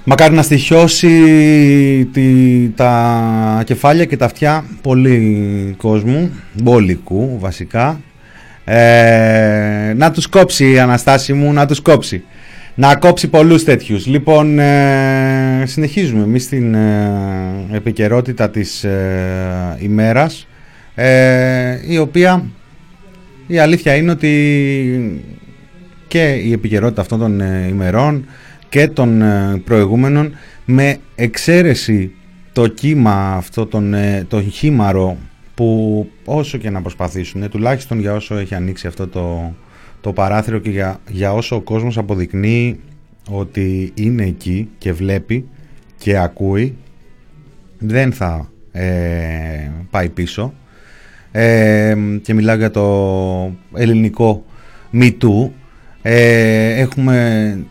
[0.05, 1.09] Μακάρι να στοιχιώσει
[2.13, 7.99] τη, τα κεφάλια και τα αυτιά πολύ κόσμου, μπόλικου βασικά.
[8.65, 12.23] Ε, να τους κόψει η Αναστάση μου, να τους κόψει.
[12.75, 14.05] Να κόψει πολλούς τέτοιους.
[14.05, 17.11] Λοιπόν, ε, συνεχίζουμε εμείς την ε,
[17.71, 20.47] επικαιρότητα της ε, ημέρας,
[20.95, 22.45] ε, η οποία
[23.47, 25.23] η αλήθεια είναι ότι
[26.07, 28.25] και η επικαιρότητα αυτών των ε, ημερών
[28.73, 30.33] και των ε, προηγούμενων
[30.65, 32.11] με εξαίρεση
[32.53, 35.17] το κύμα αυτό, τον, ε, το χήμαρο
[35.53, 39.53] που όσο και να προσπαθήσουν, τουλάχιστον για όσο έχει ανοίξει αυτό το,
[40.01, 42.79] το παράθυρο και για, για όσο ο κόσμος αποδεικνύει
[43.29, 45.47] ότι είναι εκεί και βλέπει
[45.97, 46.75] και ακούει,
[47.77, 50.53] δεν θα ε, πάει πίσω.
[51.31, 54.45] Ε, και μιλάω για το ελληνικό
[54.93, 55.49] MeToo.
[56.01, 57.65] Ε, έχουμε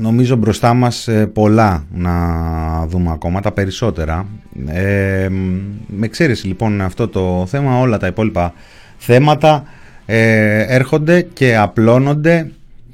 [0.00, 2.12] νομίζω μπροστά μας ε, πολλά να
[2.86, 4.26] δούμε ακόμα, τα περισσότερα.
[4.66, 5.28] Ε,
[5.86, 8.52] με εξαίρεση λοιπόν αυτό το θέμα, όλα τα υπόλοιπα
[8.98, 9.64] θέματα
[10.06, 12.50] ε, έρχονται και απλώνονται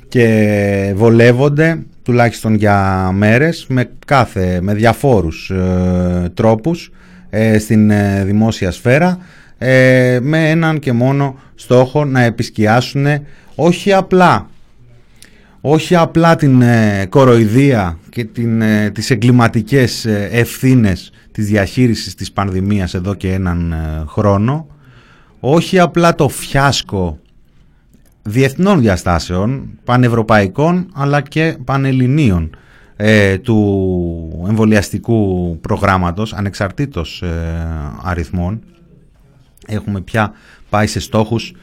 [0.08, 6.92] και βολεύονται τουλάχιστον για μέρες με, κάθε, με διαφόρους ε, τρόπους
[7.30, 7.92] ε, στην
[8.24, 9.18] δημόσια σφαίρα
[10.20, 13.06] με έναν και μόνο στόχο να επισκιάσουν
[13.54, 14.50] όχι απλά
[15.68, 22.32] όχι απλά την ε, κοροϊδία και την, ε, τις εγκληματικές ε, ευθύνες της διαχείρισης της
[22.32, 24.66] πανδημίας εδώ και έναν ε, χρόνο,
[25.40, 27.18] όχι απλά το φιάσκο
[28.22, 32.56] διεθνών διαστάσεων, πανευρωπαϊκών αλλά και πανελληνίων
[33.42, 37.22] του εμβολιαστικού προγράμματος ανεξαρτήτως
[38.02, 38.60] αριθμών.
[39.66, 40.32] Έχουμε πια
[40.70, 41.54] πάει σε στόχους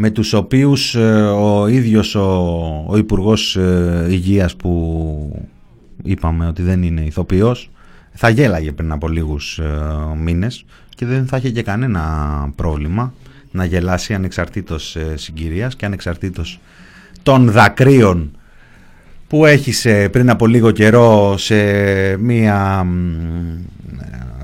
[0.00, 5.46] με τους οποίους ε, ο ίδιος ο, ο Υπουργός ε, Υγείας που
[6.02, 7.70] είπαμε ότι δεν είναι ηθοποιός
[8.12, 9.64] θα γέλαγε πριν από λίγους ε,
[10.16, 12.02] μήνες και δεν θα είχε και κανένα
[12.56, 13.12] πρόβλημα
[13.50, 16.60] να γελάσει ανεξαρτήτως συγκυρίας και ανεξαρτήτως
[17.22, 18.30] των δακρύων
[19.28, 21.56] που έχει πριν από λίγο καιρό σε
[22.16, 22.86] μία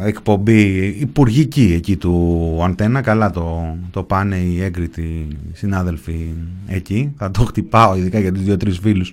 [0.05, 3.01] εκπομπή υπουργική εκεί του Αντένα.
[3.01, 6.33] Καλά το, το πάνε οι έγκριτοι συνάδελφοι
[6.67, 7.13] εκεί.
[7.17, 9.13] Θα το χτυπάω ειδικά για τους δύο-τρεις φίλους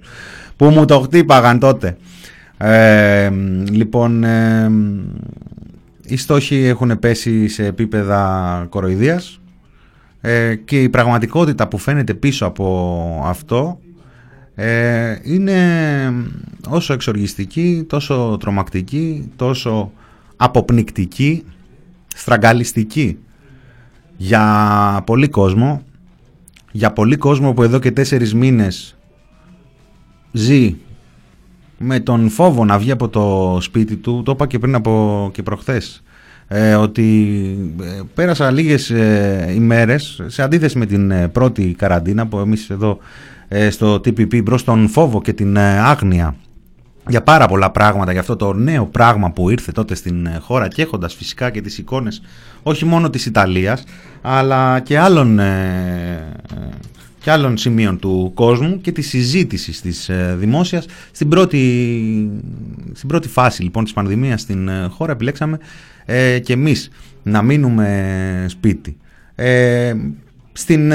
[0.55, 1.97] που μου το χτύπαγαν τότε.
[2.57, 3.30] Ε,
[3.69, 4.72] λοιπόν, ε,
[6.05, 9.39] οι στόχοι έχουν πέσει σε επίπεδα κοροϊδίας
[10.22, 13.80] ε, και η πραγματικότητα που φαίνεται πίσω από αυτό
[14.56, 15.58] ε, είναι
[16.70, 19.91] όσο εξοργιστική, τόσο τρομακτική, τόσο
[20.36, 21.43] αποπνικτική,
[22.16, 23.18] στραγγαλιστική
[24.18, 25.84] για πολύ κόσμο,
[26.72, 28.95] για πολύ κόσμο που εδώ και τέσσερις μήνες
[30.32, 30.76] ζει
[31.78, 35.43] με τον φόβο να βγει από το σπίτι του, το είπα και πριν από και
[35.43, 36.04] προχθές,
[36.47, 37.38] ε, ότι
[37.82, 42.97] ε, πέρασα λίγες ε, ημέρες σε αντίθεση με την ε, πρώτη καραντίνα που εμείς εδώ
[43.70, 46.36] στο TPP μπρος τον φόβο και την άγνοια
[47.08, 50.68] για πάρα πολλά πράγματα, για αυτό το νέο πράγμα που ήρθε τότε στην ε, χώρα
[50.68, 52.22] και έχοντας φυσικά και τις εικόνες
[52.64, 53.84] όχι μόνο της Ιταλίας
[54.22, 56.34] αλλά και άλλων, ε,
[57.20, 62.30] και άλλων σημείων του κόσμου και της συζήτησης της ε, δημόσιας στην πρώτη,
[62.93, 65.60] στην πρώτη φάση λοιπόν της πανδημίας στην χώρα επιλέξαμε
[66.06, 66.89] ε, και εμείς
[67.24, 68.97] να μείνουμε σπίτι.
[70.52, 70.91] στην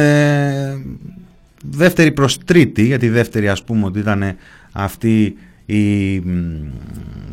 [1.63, 4.37] δεύτερη προς τρίτη, γιατί η δεύτερη ας πούμε ότι ήταν
[4.73, 5.37] αυτή
[5.67, 6.23] η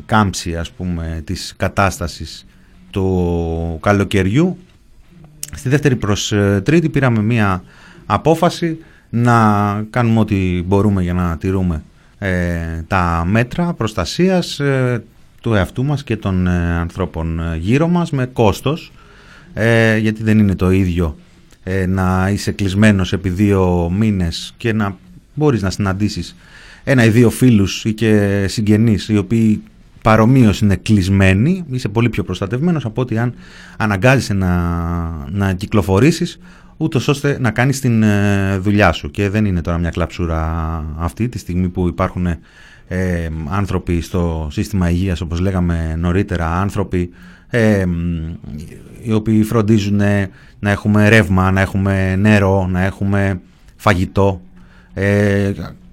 [0.06, 2.46] κάμψη ας πούμε της κατάστασης
[2.92, 4.58] του καλοκαιριού.
[5.56, 7.64] Στη δεύτερη προς ε, τρίτη πήραμε μία
[8.06, 8.78] απόφαση
[9.10, 11.84] να κάνουμε ό,τι μπορούμε για να τηρούμε
[12.18, 12.58] ε,
[12.88, 15.04] τα μέτρα προστασίας ε,
[15.42, 18.92] του εαυτού μας και των ανθρώπων γύρω μας με κόστος
[20.00, 21.18] γιατί δεν είναι το ίδιο
[21.88, 24.98] να είσαι κλεισμένος επί δύο μήνες και να
[25.34, 26.36] μπορείς να συναντήσεις
[26.84, 29.62] ένα ή δύο φίλους ή και συγγενείς οι οποίοι
[30.02, 33.34] παρομοίως είναι κλεισμένοι, είσαι πολύ πιο προστατευμένος από ότι αν
[33.78, 34.50] αναγκάζεσαι να,
[35.32, 36.40] να κυκλοφορήσεις
[36.78, 39.12] ούτως ώστε να κάνεις την ε, δουλειά σου.
[39.12, 42.26] Και δεν είναι τώρα μια κλαψούρα αυτή τη στιγμή που υπάρχουν
[42.88, 47.10] ε, άνθρωποι στο σύστημα υγείας όπως λέγαμε νωρίτερα άνθρωποι
[47.56, 47.86] ε,
[49.02, 50.02] οι οποίοι φροντίζουν
[50.60, 53.42] να έχουμε ρεύμα, να έχουμε νερό, να έχουμε
[53.76, 54.42] φαγητό
[54.94, 55.52] ε,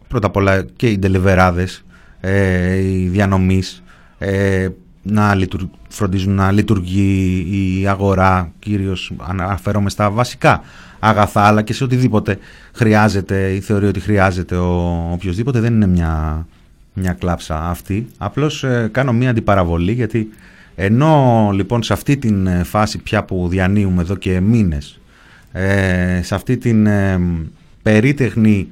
[0.08, 1.84] πρώτα απ' όλα και οι ντελεβεράδες,
[2.20, 3.82] ε, οι διανομής,
[4.18, 4.68] ε,
[5.02, 5.36] να
[5.88, 7.46] φροντίζουν να λειτουργεί
[7.80, 10.62] η αγορά, κυρίως αναφέρομαι στα βασικά
[10.98, 12.38] αγαθά, αλλά και σε οτιδήποτε
[12.72, 16.46] χρειάζεται ή θεωρεί ότι χρειάζεται ο οποιοδήποτε, δεν είναι μια,
[16.92, 18.06] μια κλάψα αυτή.
[18.18, 20.28] Απλώς ε, κάνω μια αντιπαραβολή, γιατί
[20.75, 25.01] ενώ λοιπόν σε αυτή την φάση πια που διανύουμε εδώ και μήνες
[25.53, 27.21] ε, σε αυτή την ε,
[27.83, 28.68] περίτεχνη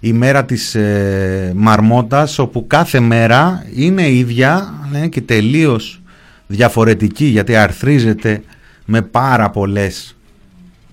[0.00, 6.02] ημέρα της ε, Μαρμότας όπου κάθε μέρα είναι ίδια ναι, και τελείως
[6.46, 8.42] διαφορετική γιατί αρθρίζεται
[8.84, 10.16] με πάρα πολλές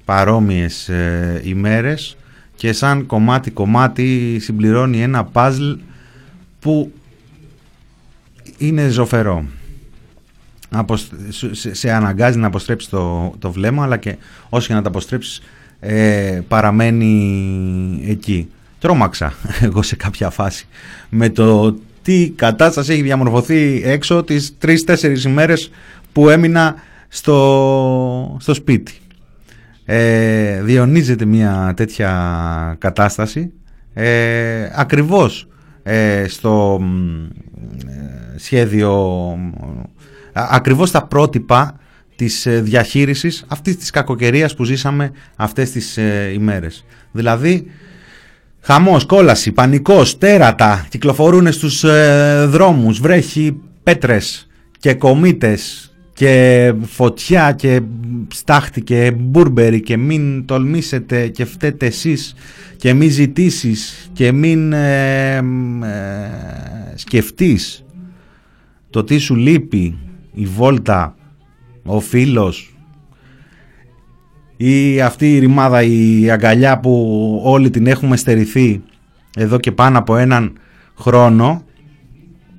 [0.06, 2.18] παρόμοιες ε, ημέρες
[2.56, 5.72] και σαν κομμάτι κομμάτι συμπληρώνει ένα παζλ
[6.60, 6.92] που
[8.58, 9.46] είναι ζωφερό.
[10.80, 11.14] Αποσ-
[11.52, 14.16] σε, σε αναγκάζει να αποστρέψεις το, το βλέμμα αλλά και
[14.50, 15.42] όσο και να τα αποστρέψεις
[15.80, 18.50] ε, παραμένει εκεί.
[18.80, 20.68] Τρόμαξα εγώ σε κάποια φάση
[21.10, 25.72] με το τι κατάσταση έχει διαμορφωθεί έξω τις τρεις-τέσσερις ημέρες
[26.12, 26.76] που έμεινα
[27.08, 28.94] στο, στο σπίτι.
[29.86, 33.52] Ε, διονύζεται μια τέτοια κατάσταση
[33.94, 35.48] ε, ακριβώς
[35.84, 37.24] ε, στο μ,
[37.88, 38.94] ε, σχέδιο
[39.62, 39.95] α-
[40.36, 41.80] ακριβώς τα πρότυπα
[42.16, 46.86] της ε, διαχείρισης αυτής της κακοκαιρίας που ζήσαμε αυτές τις ε, ημέρες.
[47.12, 47.66] Δηλαδή
[48.62, 54.48] χαμός, κόλαση, πανικός, τέρατα κυκλοφορούν στους ε, δρόμους, βρέχει πέτρες
[54.80, 57.82] και κομίτες και φωτιά και
[58.34, 62.36] στάχτη και μπουρμπερι και μην τολμήσετε και φταίτε εσείς
[62.78, 65.42] και μην ζητήσεις και μην ε, ε,
[66.96, 67.86] σκεφτείς
[68.90, 69.98] το τι σου λείπει
[70.36, 71.16] η βόλτα,
[71.86, 72.76] ο φίλος
[74.58, 78.84] ή αυτή η ρημάδα, η αγκαλιά που όλοι την έχουμε στερηθεί
[79.38, 80.58] εδώ και πάνω από έναν
[80.98, 81.64] χρόνο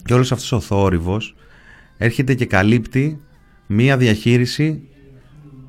[0.05, 1.35] και όλος αυτός ο θόρυβος
[1.97, 3.21] έρχεται και καλύπτει
[3.67, 4.83] μία διαχείριση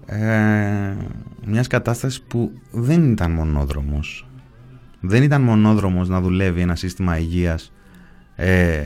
[0.05, 0.95] ε,
[1.45, 4.27] μιας κατάστασης που δεν ήταν μονόδρομος.
[4.99, 7.71] Δεν ήταν μονόδρομος να δουλεύει ένα σύστημα υγείας
[8.35, 8.85] ε,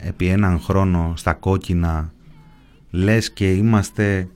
[0.00, 2.12] επί έναν χρόνο στα κόκκινα
[2.90, 4.28] λες και είμαστε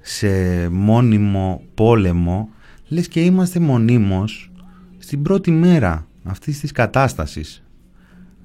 [0.00, 0.28] σε
[0.68, 2.48] μόνιμο πόλεμο
[2.88, 4.50] λες και είμαστε μονίμως
[4.98, 7.62] στην πρώτη μέρα αυτής της κατάστασης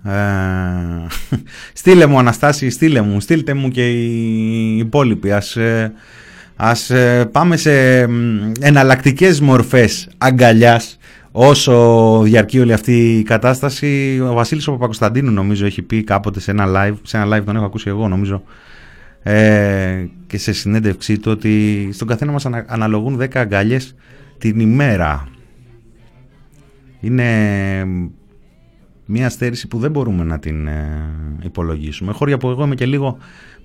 [0.06, 1.08] ε,
[1.74, 5.32] στείλε μου Αναστάση, στείλε μου, στείλτε μου και οι υπόλοιποι.
[5.32, 5.94] Ας, ε,
[6.56, 10.98] ας ε, πάμε σε μ, εναλλακτικές μορφές αγκαλιάς
[11.32, 14.20] όσο διαρκεί όλη αυτή η κατάσταση.
[14.30, 17.56] Ο Βασίλης ο Παπακοσταντίνου νομίζω έχει πει κάποτε σε ένα live, σε ένα live τον
[17.56, 18.44] έχω ακούσει εγώ νομίζω
[19.28, 23.96] ε, και σε συνέντευξή του ότι στον καθένα μας ανα- αναλογούν 10 αγκαλιές
[24.38, 25.28] την ημέρα.
[27.00, 27.26] Είναι
[29.06, 31.12] μια στέρηση που δεν μπορούμε να την ε,
[31.44, 32.12] υπολογίσουμε.
[32.12, 33.18] Χώρια που εγώ είμαι και λίγο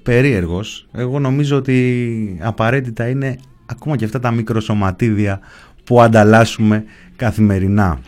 [0.02, 3.36] περίεργος, εγώ νομίζω ότι απαραίτητα είναι
[3.66, 5.40] ακόμα και αυτά τα μικροσωματίδια
[5.84, 6.84] που ανταλλάσσουμε
[7.16, 7.98] καθημερινά.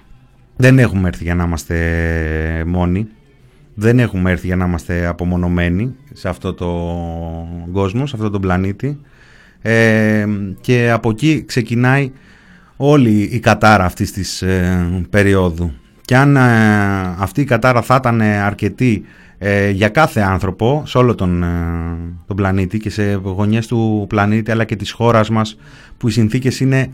[0.57, 1.77] Δεν έχουμε έρθει για να είμαστε
[2.67, 3.07] μόνοι,
[3.75, 6.69] δεν έχουμε έρθει για να είμαστε απομονωμένοι σε αυτό το
[7.73, 9.01] κόσμο, σε αυτό τον πλανήτη
[9.63, 10.27] ε,
[10.61, 12.13] και από εκεί ξεκινάει
[12.77, 15.73] όλη η κατάρα αυτής της ε, περίοδου.
[16.05, 16.41] Και αν ε,
[17.19, 19.05] αυτή η κατάρα θα ήταν αρκετή
[19.45, 21.49] ε, για κάθε άνθρωπο σε όλο τον, ε,
[22.27, 25.59] τον πλανήτη και σε γωνιές του πλανήτη αλλά και της χώρας μας
[25.99, 26.93] που οι συνθήκες είναι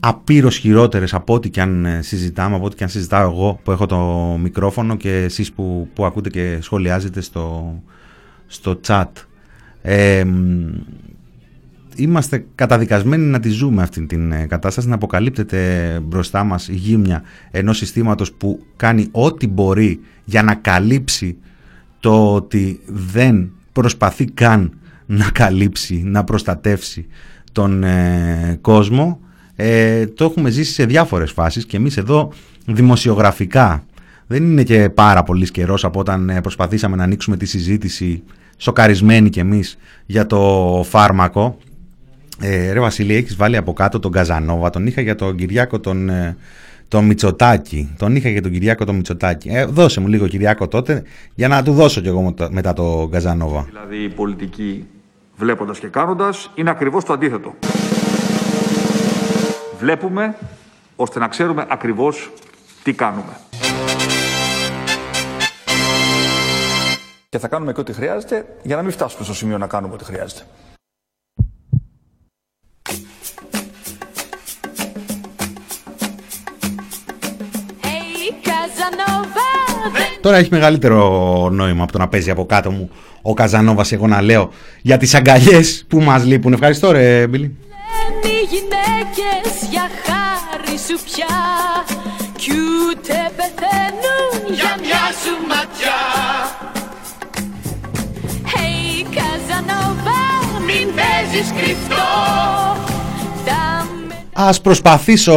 [0.00, 3.70] απείρως χειρότερες από ό,τι και αν ε, συζητάμε, από ό,τι και αν συζητάω εγώ που
[3.70, 3.98] έχω το
[4.40, 7.74] μικρόφωνο και εσείς που, που ακούτε και σχολιάζετε στο,
[8.50, 9.04] στο chat.
[9.82, 10.68] Ε, μ,
[11.96, 17.22] είμαστε καταδικασμένοι να τη ζούμε αυτή την ε, κατάσταση, να αποκαλύπτεται μπροστά μας η γύμνια
[17.50, 21.36] ενός συστήματος που κάνει ό,τι μπορεί για να καλύψει
[22.00, 24.72] το ότι δεν προσπαθεί καν
[25.06, 27.06] να καλύψει, να προστατεύσει
[27.52, 29.20] τον ε, κόσμο.
[29.56, 32.32] Ε, το έχουμε ζήσει σε διάφορες φάσεις και εμείς εδώ
[32.66, 33.84] δημοσιογραφικά
[34.32, 38.22] δεν είναι και πάρα πολύς καιρός από όταν ε, προσπαθήσαμε να ανοίξουμε τη συζήτηση
[38.56, 41.56] σοκαρισμένοι κι εμείς για το φάρμακο
[42.40, 46.08] ε, ρε Βασίλη, έχεις βάλει από κάτω τον Καζανόβα, τον είχα για τον Κυριάκο τον,
[46.08, 46.36] ε,
[46.88, 47.94] τον Μητσοτάκη.
[47.98, 49.48] Τον είχα για τον Κυριάκο τον Μητσοτάκη.
[49.48, 51.02] Ε, δώσε μου λίγο Κυριάκο τότε
[51.34, 53.66] για να του δώσω κι εγώ μετά- μετά τον Καζανόβα.
[53.68, 54.84] Δηλαδή η πολιτική
[55.36, 57.54] βλέποντας και κάνοντας είναι ακριβώς το αντίθετο.
[59.78, 60.34] Βλέπουμε
[60.96, 62.32] ώστε να ξέρουμε ακριβώς
[62.82, 63.32] τι κάνουμε.
[67.30, 70.04] Και θα κάνουμε και ό,τι χρειάζεται για να μην φτάσουμε στο σημείο να κάνουμε ό,τι
[70.04, 70.42] χρειάζεται.
[80.20, 82.90] Τώρα έχει μεγαλύτερο νόημα από το να παίζει από κάτω μου
[83.22, 84.50] ο Καζανόβας εγώ να λέω
[84.82, 86.52] για τις αγκαλιές που μας λείπουν.
[86.52, 87.56] Ευχαριστώ ρε Μπίλη.
[88.22, 91.39] Οι γυναίκες για χάρη σου πια
[101.30, 101.94] παίζεις κρυφτό.
[103.44, 103.86] Τα
[104.32, 105.34] Ας προσπαθήσω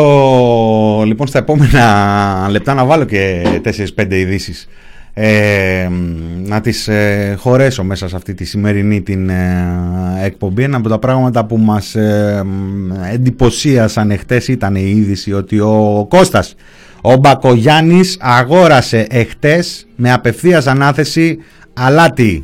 [1.06, 3.44] λοιπόν στα επόμενα λεπτά να βάλω και
[3.96, 4.68] 4-5 ειδήσεις.
[5.14, 5.88] Ε,
[6.44, 9.74] να τις ε, χωρέσω μέσα σε αυτή τη σημερινή την ε,
[10.22, 10.64] εκπομπή.
[10.64, 12.44] Ένα από τα πράγματα που μας ε,
[13.14, 16.56] εντυπωσίασαν εχθές ήταν η είδηση ότι ο Κώστας
[17.02, 21.38] ο Μπακογιάννης αγόρασε εχθές με απευθείας ανάθεση
[21.74, 22.44] αλάτι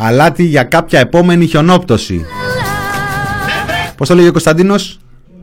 [0.00, 2.24] αλάτι για κάποια επόμενη χιονόπτωση.
[3.96, 4.98] Πώς το λέγει ο Κωνσταντίνος;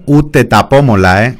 [0.06, 1.38] Ούτε τα πόμολα ε.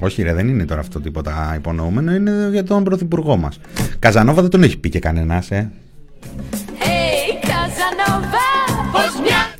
[0.00, 2.14] Όχι ρε δεν είναι τώρα αυτό τίποτα υπονοούμενο.
[2.14, 3.60] Είναι για τον πρωθυπουργό μας.
[3.98, 5.70] Καζανόβα δεν τον έχει πει και κανένας ε.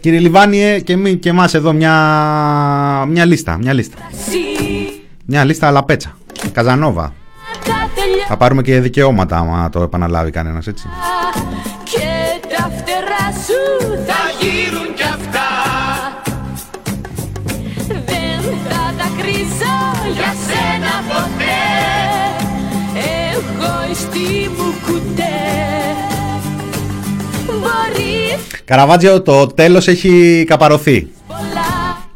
[0.01, 1.95] Κύριε Λιβάνιε και, εμείς, και εμάς εδώ μια,
[3.09, 3.97] μια λίστα Μια λίστα.
[5.24, 6.17] Μια λίστα αλλά πέτσα
[6.59, 7.12] Καζανόβα.
[8.28, 10.88] Θα πάρουμε και δικαιώματα άμα το επαναλάβει κανένας έτσι.
[11.84, 15.48] Και τα φτερά σου θα γύρουν κι αυτά.
[17.88, 19.76] Δεν θα τα κρίζω
[20.14, 21.61] για σένα ποτέ.
[23.32, 25.38] Εγωιστή μου κουτέ.
[27.46, 31.09] Μπορεί Καραβάτζιο το τέλος έχει καπαρωθεί.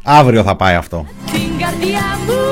[0.03, 1.05] Αύριο θα πάει αυτό.
[1.31, 2.42] Την καρδιά μου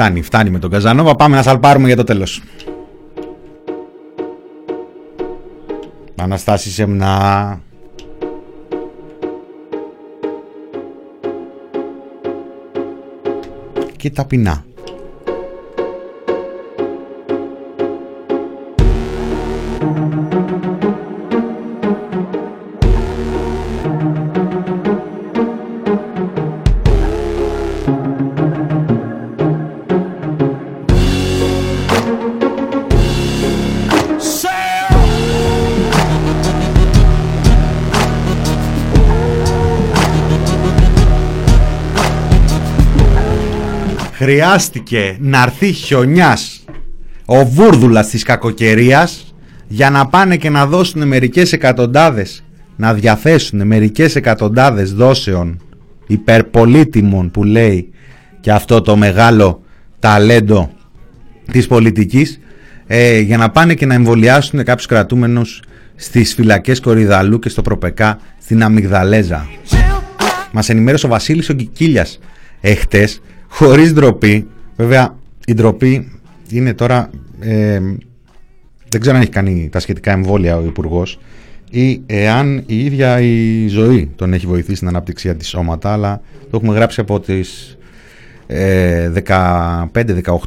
[0.00, 2.42] Φτάνει, φτάνει με τον Καζανόβα Πάμε να σαλπάρουμε για το τέλος.
[6.16, 7.60] Αναστάσης Σεμνά
[13.96, 14.64] Και ταπεινά
[44.22, 46.64] Χρειάστηκε να έρθει χιονιάς
[47.24, 49.34] ο βούρδουλας της κακοκαιρίας
[49.68, 52.44] για να πάνε και να δώσουν μερικές εκατοντάδες
[52.76, 55.60] να διαθέσουν μερικές εκατοντάδες δόσεων
[56.06, 57.92] υπερπολίτιμων που λέει
[58.40, 59.62] και αυτό το μεγάλο
[59.98, 60.70] ταλέντο
[61.52, 62.40] της πολιτικής
[62.86, 65.62] ε, για να πάνε και να εμβολιάσουν κάποιους κρατούμενους
[65.94, 69.48] στις φυλακές Κορυδαλού και στο Προπεκά στην Αμυγδαλέζα.
[70.52, 72.18] Μας ενημέρωσε ο Βασίλης ο Κικίλιας
[72.60, 73.20] εχθές
[73.50, 74.46] χωρίς ντροπή.
[74.76, 76.20] Βέβαια η ντροπή
[76.50, 77.10] είναι τώρα...
[77.40, 77.80] ε,
[78.88, 81.18] δεν ξέρω αν έχει κάνει τα σχετικά εμβόλια ο Υπουργός
[81.70, 86.20] ή εάν η ίδια η ζωή τον έχει βοηθήσει στην ανάπτυξη αντισώματα, αλλά
[86.50, 87.78] το έχουμε γράψει από τις
[88.46, 89.12] ε,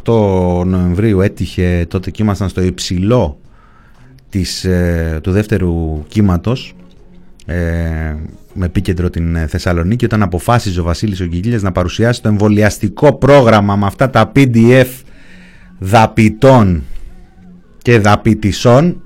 [0.05, 3.39] 15-18 Νοεμβρίου έτυχε τότε και ήμασταν στο υψηλό
[4.29, 6.75] της, ε, του δεύτερου κύματος
[7.45, 8.15] ε,
[8.53, 13.75] με επίκεντρο την ε, Θεσσαλονίκη όταν αποφάσιζε ο Βασίλης Ογγιλίας να παρουσιάσει το εμβολιαστικό πρόγραμμα
[13.75, 14.87] με αυτά τα PDF
[15.79, 16.83] δαπητών
[17.81, 19.01] και δαπητισών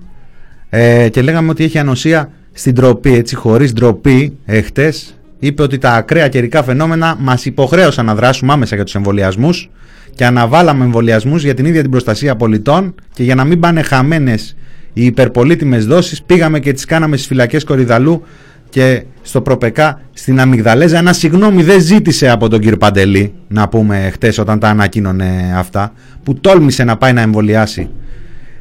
[0.69, 5.91] ε, και λέγαμε ότι έχει ανοσία στην τροπή, έτσι χωρίς ντροπή έχτες είπε ότι τα
[5.93, 9.69] ακραία καιρικά φαινόμενα μας υποχρέωσαν να δράσουμε άμεσα για τους εμβολιασμούς
[10.15, 14.55] και αναβάλαμε εμβολιασμούς για την ίδια την προστασία πολιτών και για να μην πάνε χαμένες
[14.97, 18.23] οι υπερπολίτιμες δόσεις πήγαμε και τις κάναμε στις φυλακές Κορυδαλού
[18.69, 20.97] και στο Προπεκά στην Αμυγδαλέζα.
[20.97, 25.93] Ένα συγγνώμη δεν ζήτησε από τον κύριο Παντελή να πούμε χτες όταν τα ανακοίνωνε αυτά
[26.23, 27.89] που τόλμησε να πάει να εμβολιάσει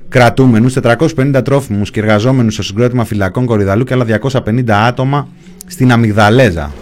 [0.09, 4.05] κρατούμενους 450 τρόφιμους και εργαζόμενους στο συγκρότημα φυλακών Κορυδαλού και άλλα
[4.47, 5.29] 250 άτομα
[5.67, 6.73] στην Αμυγδαλέζα.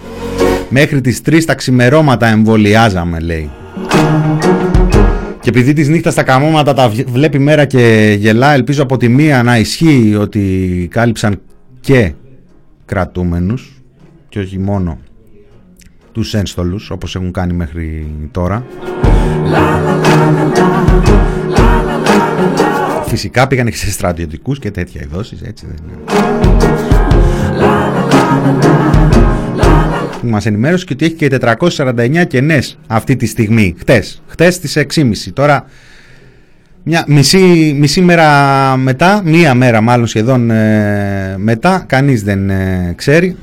[0.68, 3.50] Μέχρι τις 3 τα ξημερώματα εμβολιάζαμε λέει
[5.44, 9.08] και επειδή τη νύχτας τα καμώματα τα βγ- βλέπει μέρα και γελά, ελπίζω από τη
[9.08, 11.40] μία να ισχύει ότι κάλυψαν
[11.80, 12.12] και
[12.84, 13.82] κρατούμενους
[14.28, 14.98] και όχι μόνο
[16.12, 18.64] τους ένστολους όπως έχουν κάνει μέχρι τώρα.
[23.06, 26.02] Φυσικά πήγανε και σε στρατιωτικούς και τέτοια οι δόσεις, έτσι δεν είναι.
[30.24, 35.12] Μας ενημέρωσε και ότι έχει και 449 κενές αυτή τη στιγμή, χτες, χτες στις 6.30.
[35.32, 35.66] Τώρα
[36.82, 43.36] μια μισή, μισή μέρα μετά, μία μέρα μάλλον σχεδόν ε, μετά, κανείς δεν ε, ξέρει.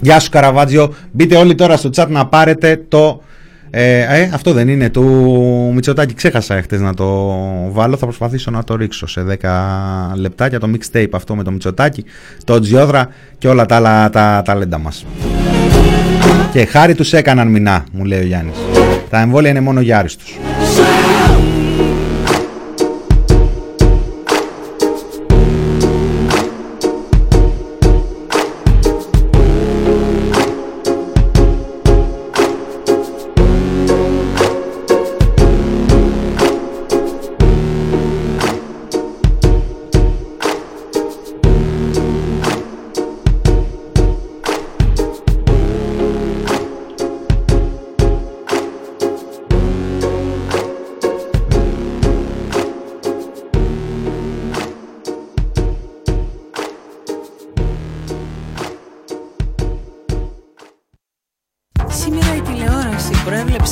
[0.00, 0.94] Γεια σου Καραβάτζιο.
[1.10, 3.22] Μπείτε όλοι τώρα στο chat να πάρετε το...
[3.70, 5.04] Ε, ε, αυτό δεν είναι του
[5.74, 6.14] Μητσοτάκη.
[6.14, 7.06] Ξέχασα χτες να το
[7.70, 7.96] βάλω.
[7.96, 10.60] Θα προσπαθήσω να το ρίξω σε 10 λεπτάκια.
[10.60, 12.04] Το mixtape αυτό με το Μητσοτάκη,
[12.44, 13.08] το Τζιόδρα
[13.38, 15.06] και όλα τα άλλα τα ταλέντα μας.
[16.52, 18.56] Και χάρη τους έκαναν μηνά, μου λέει ο Γιάννης.
[19.10, 20.38] Τα εμβόλια είναι μόνο για άριστους.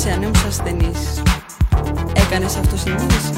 [0.05, 1.21] Προέβλεψε ανέμους ασθενείς.
[2.13, 3.33] Έκανες αυτοσυνείδηση.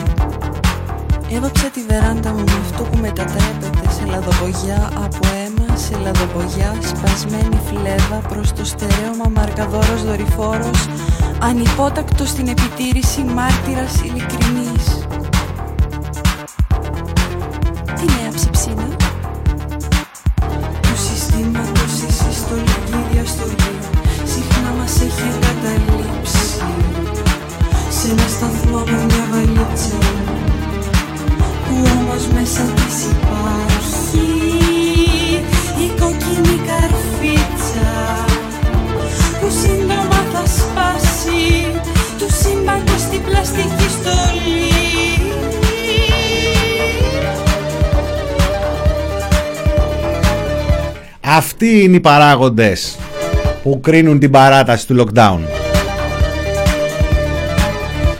[1.29, 7.59] Έβαψα τη βεράντα μου με αυτό που μετατρέπεται σε λαδοπογιά από αίμα, σε λαδοπογιά σπασμένη
[7.67, 10.87] φλέβα προς το στερέωμα μαρκαδόρος δορυφόρος,
[11.41, 14.66] ανυπότακτο στην επιτήρηση μάρτυρας ειλικρινής.
[51.59, 52.97] Αυτοί είναι οι παράγοντες
[53.63, 55.39] που κρίνουν την παράταση του lockdown.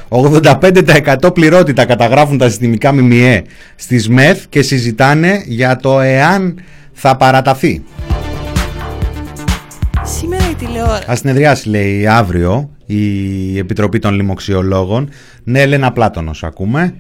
[0.10, 3.44] 85% πληρότητα καταγράφουν τα συστημικά ΜΜΕ
[3.76, 6.60] στις ΜΕΘ και συζητάνε για το εάν
[6.94, 7.84] θα παραταθεί.
[10.04, 15.10] Σήμερα η τηλεόραση Θα συνεδριάσει λέει αύριο η Επιτροπή των Λοιμοξιολόγων.
[15.44, 16.94] Ναι, Έλενα Πλάτωνος ακούμε.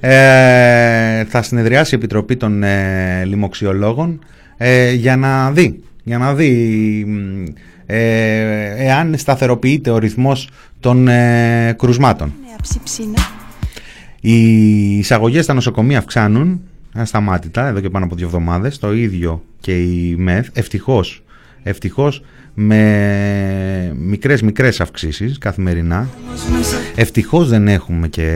[0.00, 4.18] Ε, θα συνεδριάσει η Επιτροπή των ε, Λοιμοξιολόγων
[4.56, 7.44] ε, για να δει, για να δει μ,
[7.86, 10.48] ε, εάν σταθεροποιείται ο ρυθμός
[10.80, 12.32] των ε, κρουσμάτων.
[12.46, 13.18] νέα ψιψίνα
[14.20, 16.60] Οι εισαγωγές στα νοσοκομεία αυξάνουν
[16.94, 18.78] ασταμάτητα εδώ και πάνω από δύο εβδομάδες.
[18.78, 20.48] Το ίδιο και η ΜΕΘ.
[20.52, 21.24] Ευτυχώς
[21.64, 22.22] ευτυχώς,
[22.54, 26.08] με μικρές μικρές αυξήσεις καθημερινά.
[26.94, 28.28] Ευτυχώς δεν έχουμε και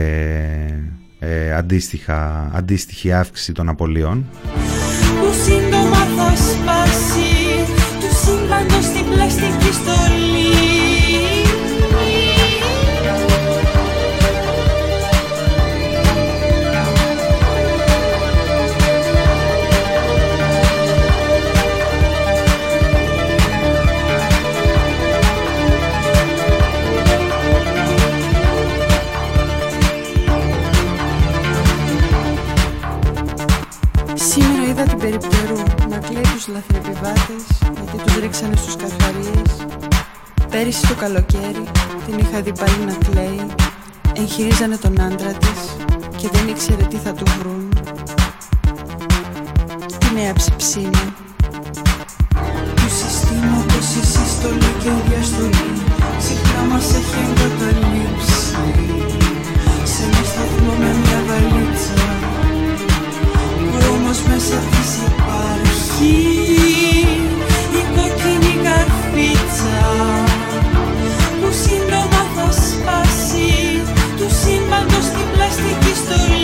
[1.19, 4.25] ε, αντίστοιχα, αντίστοιχη αύξηση των απολειών.
[5.79, 7.65] Που σύντομα θα σπάσει
[7.99, 10.18] του σύμπαντος στην πλαστική στολή
[38.29, 39.67] γιατί τους ρίξανε στους καρχαρίες.
[40.49, 41.63] Πέρυσι το καλοκαίρι
[42.05, 43.45] την είχα δει πάλι να κλαίει.
[44.13, 45.61] Εγχειρίζανε τον άντρα της
[46.17, 47.69] και δεν ήξερε τι θα του βρουν.
[49.97, 51.03] Τι νέα ψιψίνα.
[52.75, 55.71] Του συστήματος η σύστολη και η διαστολή
[56.19, 58.39] συχνά μας έχει εγκαταλείψει.
[59.83, 61.99] Σε ένα σταθμό με μια βαλίτσα
[63.57, 65.69] που όμως μέσα της υπάρχει
[66.05, 66.68] η κόκκινη
[69.09, 70.23] καρφίτσα
[71.41, 73.81] που σύντομα θα σπάσει
[74.17, 76.37] του σύμπαντος στην πλαστική στολή.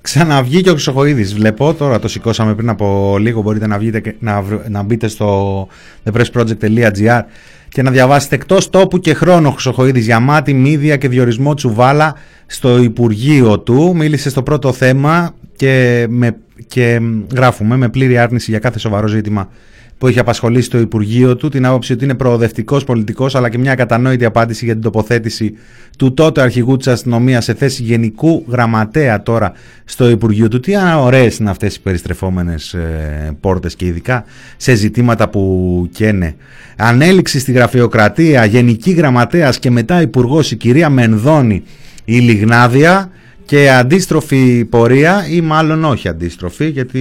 [0.00, 1.34] Ξαναβγήκε ο Χρυσοχοίδης.
[1.34, 5.08] Βλέπω, τώρα το σηκώσαμε πριν από λίγο, μπορείτε να, βγείτε και, να, βρ- να μπείτε
[5.08, 5.68] στο
[6.04, 7.20] thepressproject.gr
[7.76, 12.14] και να διαβάσετε εκτός τόπου και χρόνου ο Χρυσοχοίδης για μάτι, μύδια και διορισμό Τσουβάλα
[12.46, 13.92] στο Υπουργείο του.
[13.96, 19.06] Μίλησε στο πρώτο θέμα και, με, και μ, γράφουμε με πλήρη άρνηση για κάθε σοβαρό
[19.06, 19.48] ζήτημα
[19.98, 23.74] που έχει απασχολήσει το Υπουργείο του, την άποψη ότι είναι προοδευτικός πολιτικός, αλλά και μια
[23.74, 25.54] κατανόητη απάντηση για την τοποθέτηση
[25.98, 29.52] του τότε αρχηγού της αστυνομίας σε θέση γενικού γραμματέα τώρα
[29.84, 30.60] στο Υπουργείο του.
[30.60, 34.24] Τι ωραίες είναι αυτές οι περιστρεφόμενες ε, πόρτες και ειδικά
[34.56, 36.34] σε ζητήματα που καίνε.
[36.76, 41.62] Ανέληξη στη γραφειοκρατία, γενική γραμματέας και μετά υπουργός η κυρία Μενδώνη
[42.04, 43.10] η Λιγνάδια
[43.46, 47.00] και αντίστροφη πορεία ή μάλλον όχι αντίστροφη γιατί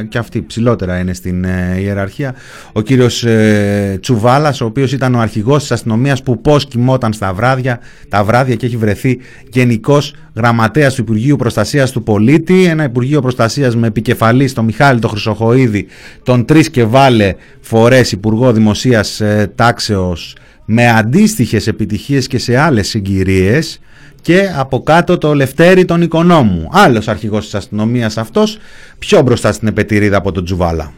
[0.00, 2.34] ε, και αυτή ψηλότερα είναι στην ε, ιεραρχία.
[2.72, 7.32] Ο κύριος ε, Τσουβάλας ο οποίος ήταν ο αρχηγός της αστυνομίας που πώς κοιμόταν στα
[7.32, 9.18] βράδια τα βράδια και έχει βρεθεί
[9.48, 15.08] γενικός γραμματέας του Υπουργείου Προστασίας του Πολίτη ένα Υπουργείο Προστασίας με επικεφαλή στο Μιχάλη το
[15.08, 15.86] Χρυσοχοίδη
[16.22, 20.36] τον τρεις και βάλε φορές Υπουργό Δημοσίας ε, Τάξεως
[20.66, 23.80] με αντίστοιχες επιτυχίες και σε άλλες συγκυρίες
[24.22, 26.68] και από κάτω το Λευτέρη τον Οικονόμου.
[26.72, 28.58] Άλλος αρχηγός της αστυνομίας αυτός,
[28.98, 30.92] πιο μπροστά στην επετηρίδα από τον Τζουβάλα.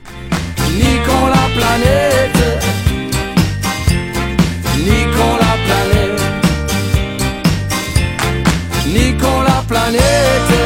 [0.81, 2.43] Niquons la planète.
[4.89, 6.21] Niquons la planète.
[8.95, 10.57] Niquons la planète.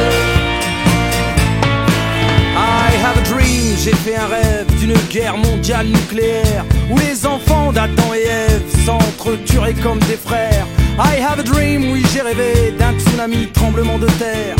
[2.85, 7.69] I have a dream, j'ai fait un rêve d'une guerre mondiale nucléaire où les enfants
[7.75, 8.52] d'Adam et Ève
[8.85, 10.65] s'entretueraient comme des frères.
[11.11, 14.55] I have a dream, oui j'ai rêvé d'un tsunami, tremblement de terre.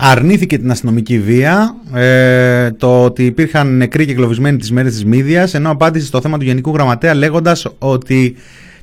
[0.00, 5.54] Αρνήθηκε την αστυνομική βία, ε, το ότι υπήρχαν νεκροί και εγκλωβισμένοι τις μέρες της Μύδιας,
[5.54, 8.36] ενώ απάντησε στο θέμα του Γενικού Γραμματέα λέγοντας ότι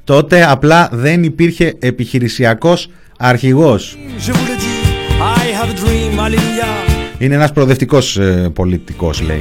[0.03, 3.97] τότε απλά δεν υπήρχε επιχειρησιακός αρχηγός.
[4.27, 4.77] Je vous le dis,
[5.19, 6.85] I have a dream, alléluia.
[7.17, 9.39] Είναι ένας προοδευτικός ε, πολιτικός λέει.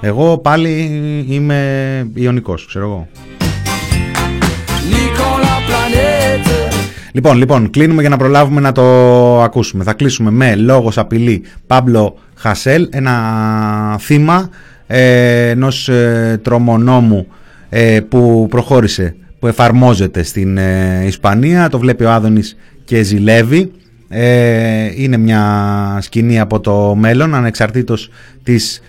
[0.00, 0.70] Εγώ πάλι
[1.28, 3.08] είμαι ιονικός, ξέρω εγώ.
[7.16, 8.82] Λοιπόν, λοιπόν, κλείνουμε για να προλάβουμε να το
[9.42, 9.84] ακούσουμε.
[9.84, 14.50] Θα κλείσουμε με λόγος απειλή Πάμπλο Χασέλ, ένα θύμα
[14.86, 17.26] ε, ενός ε, τρομονόμου
[17.68, 21.68] ε, που προχώρησε, που εφαρμόζεται στην ε, Ισπανία.
[21.68, 23.72] Το βλέπει ο Άδωνης και ζηλεύει.
[24.08, 28.10] Ε, είναι μια σκηνή από το μέλλον, ανεξαρτήτως
[28.42, 28.82] της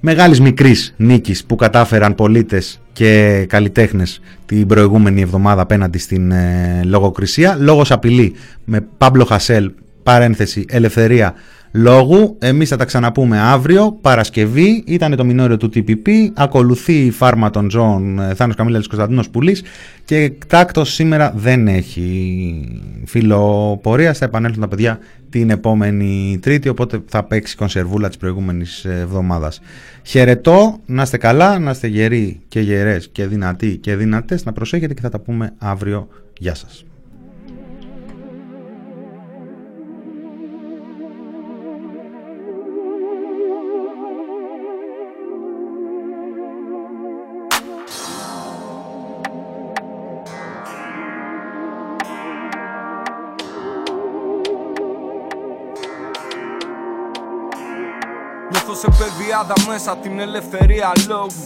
[0.00, 7.56] μεγάλης μικρής νίκης που κατάφεραν πολίτες και καλλιτέχνες την προηγούμενη εβδομάδα απέναντι στην ε, λογοκρισία.
[7.60, 8.34] Λόγος απειλή
[8.64, 9.72] με Πάμπλο Χασέλ,
[10.02, 11.34] παρένθεση ελευθερία
[11.76, 12.36] λόγου.
[12.38, 17.70] Εμείς θα τα ξαναπούμε αύριο, Παρασκευή, ήταν το μινόριο του TPP, ακολουθεί η φάρμα των
[17.70, 19.62] ζώων ε, Θάνος Καμίλαλης Κωνσταντίνος Πουλής
[20.04, 24.98] και εκτάκτος σήμερα δεν έχει φιλοπορία, θα επανέλθουν τα παιδιά
[25.30, 29.60] την επόμενη Τρίτη, οπότε θα παίξει κονσερβούλα της προηγούμενης εβδομάδας.
[30.02, 34.94] Χαιρετώ, να είστε καλά, να είστε γεροί και γερές και δυνατοί και δυνατές, να προσέχετε
[34.94, 36.08] και θα τα πούμε αύριο.
[36.38, 36.85] Γεια σας.
[59.46, 61.44] Παιδιάδα μέσα την ελευθερία λόγου.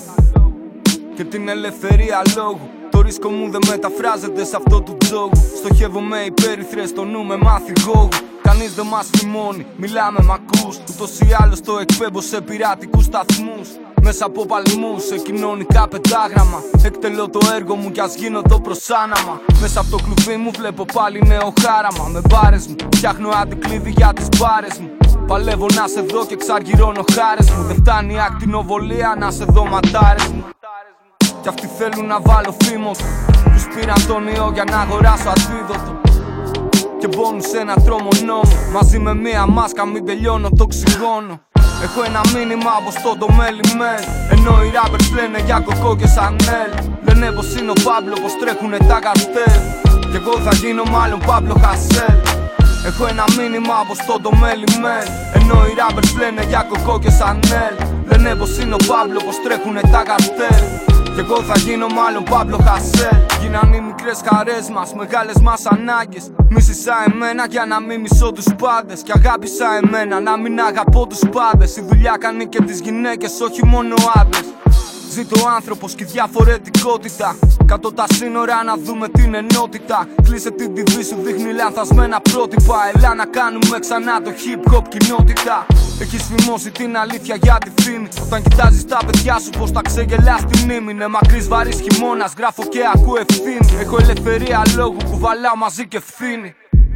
[1.17, 2.69] Και την ελευθερία λόγου.
[2.91, 5.53] Το ρίσκο μου δεν μεταφράζεται σε αυτό του τζόγου.
[5.57, 8.09] Στοχεύω με υπέρυθρες, το νου με μάθη γόγου
[8.43, 10.81] Κανείς δεν μας θυμώνει, μιλάμε μ' ακούς.
[10.91, 13.69] Ούτως ή άλλως το εκπέμπω σε πειρατικούς σταθμούς.
[14.03, 19.41] Μέσα από παλμούς σε κοινωνικά πετάγραμμα Εκτελώ το έργο μου κι ας γίνω το προσάναμα.
[19.61, 22.09] Μέσα από το κλουβί μου βλέπω πάλι νέο χάραμα.
[22.09, 25.00] Με μπάρες μου φτιάχνω αντικλείδι για τις μπάρες μου
[25.31, 27.63] Παλεύω να σε δω και εξαργυρώνω χάρες μου.
[27.63, 30.45] Δεν φτάνει η ακτινοβολία να σε δω ματάρες μου.
[31.43, 33.13] Κι αυτοί θέλουν να βάλω φήμο τους.
[33.53, 35.93] Τους πήραν τον ιό για να αγοράσω αντίδοτο.
[37.01, 38.57] Και μπώνουν σε ένα τρόμο νόμο.
[38.73, 41.35] Μαζί με μία μάσκα μην τελειώνω το ξυγώνω
[41.85, 46.71] Έχω ένα μήνυμα από στο το μέλι-μέλ Ενώ οι rappers λένε για κοκό και σανέλ.
[47.07, 49.61] Λένε πως είναι ο Παύλο πως τρέχουνε τα καρτέλ.
[50.11, 52.40] Κι εγώ θα γίνω μάλλον Παύλο Χασέλ
[52.87, 55.07] Έχω ένα μήνυμα από στο το μέλι-μέλ
[55.39, 57.75] Ενώ οι rappers λένε για κοκό και σανέλ.
[58.11, 60.65] Λένε πως είναι ο Παύλο πως τρέχουνε τα καρτέλ.
[61.15, 63.19] Κι εγώ θα γίνω μάλλον Παύλο Χασέλ.
[63.41, 66.25] Γίναν οι μικρές χαρές μας, μεγάλες μας ανάγκες.
[66.49, 69.03] Μίσησα εμένα για να μην μισώ τους πάντες.
[69.03, 71.77] Και αγάπησα εμένα να μην αγαπώ τους πάντες.
[71.77, 74.45] Η δουλειά κάνει και τις γυναίκες, όχι μόνο άντρες
[75.11, 77.37] Ζήτω άνθρωπος και διαφορετικότητα.
[77.67, 80.09] Κάτω τα σύνορα να δούμε την ενότητα.
[80.23, 82.77] Κλείσε την TV σου, δείχνει λανθασμένα πρότυπα.
[82.95, 85.67] Ελά να κάνουμε ξανά το hip hop κοινότητα.
[86.01, 88.09] Έχεις φημώσει την αλήθεια για τη φήμη.
[88.23, 90.91] Όταν κοιτάζεις τα παιδιά σου, πώς τα ξεγελάς στη μνήμη.
[90.93, 93.81] Είναι μακρύς βαρύς χειμώνας, γράφω και ακούω ευθύνη.
[93.81, 96.55] Έχω ελευθερία λόγου, κουβαλάω μαζί και ευθύνη.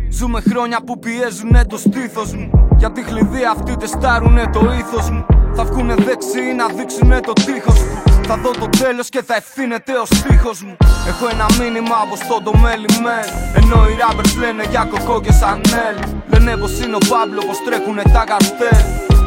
[0.09, 5.27] Ζούμε χρόνια που πιέζουνε το στήθος μου Για τη χλειδί αυτοί τεστάρουνε το ήθος μου
[5.55, 9.93] Θα βγουνε δεξιοί να δείξουνε το τείχος του Θα δω το τέλος και θα ευθύνεται
[10.03, 10.77] ο στίχος μου.
[11.09, 13.29] Έχω ένα μήνυμα από στο το μέλι-μέλ
[13.61, 15.97] Ενώ οι rappers λένε για κοκό και σανέλ
[16.33, 18.85] Λένε πως είναι ο Παύλο πως τρέχουνε τα καρτέλ.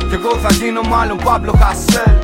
[0.10, 2.16] Κι εγώ θα γίνω μάλλον Παύλο Χασέλ.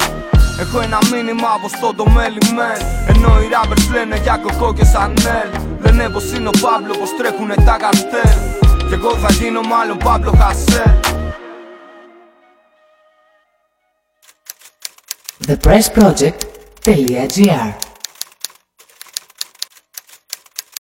[0.62, 5.50] Έχω ένα μήνυμα από στο το μέλι-μέλ Ενώ οι rappers λένε για κοκό και σανέλ
[5.84, 8.36] Λένε πως είναι ο Παύλο πως τρέχουνε τα καρτέλ.
[8.78, 10.32] Κι Κι εγώ θα γίνω μάλλον Παύλο
[16.86, 17.93] Χασέ thepressproject.gr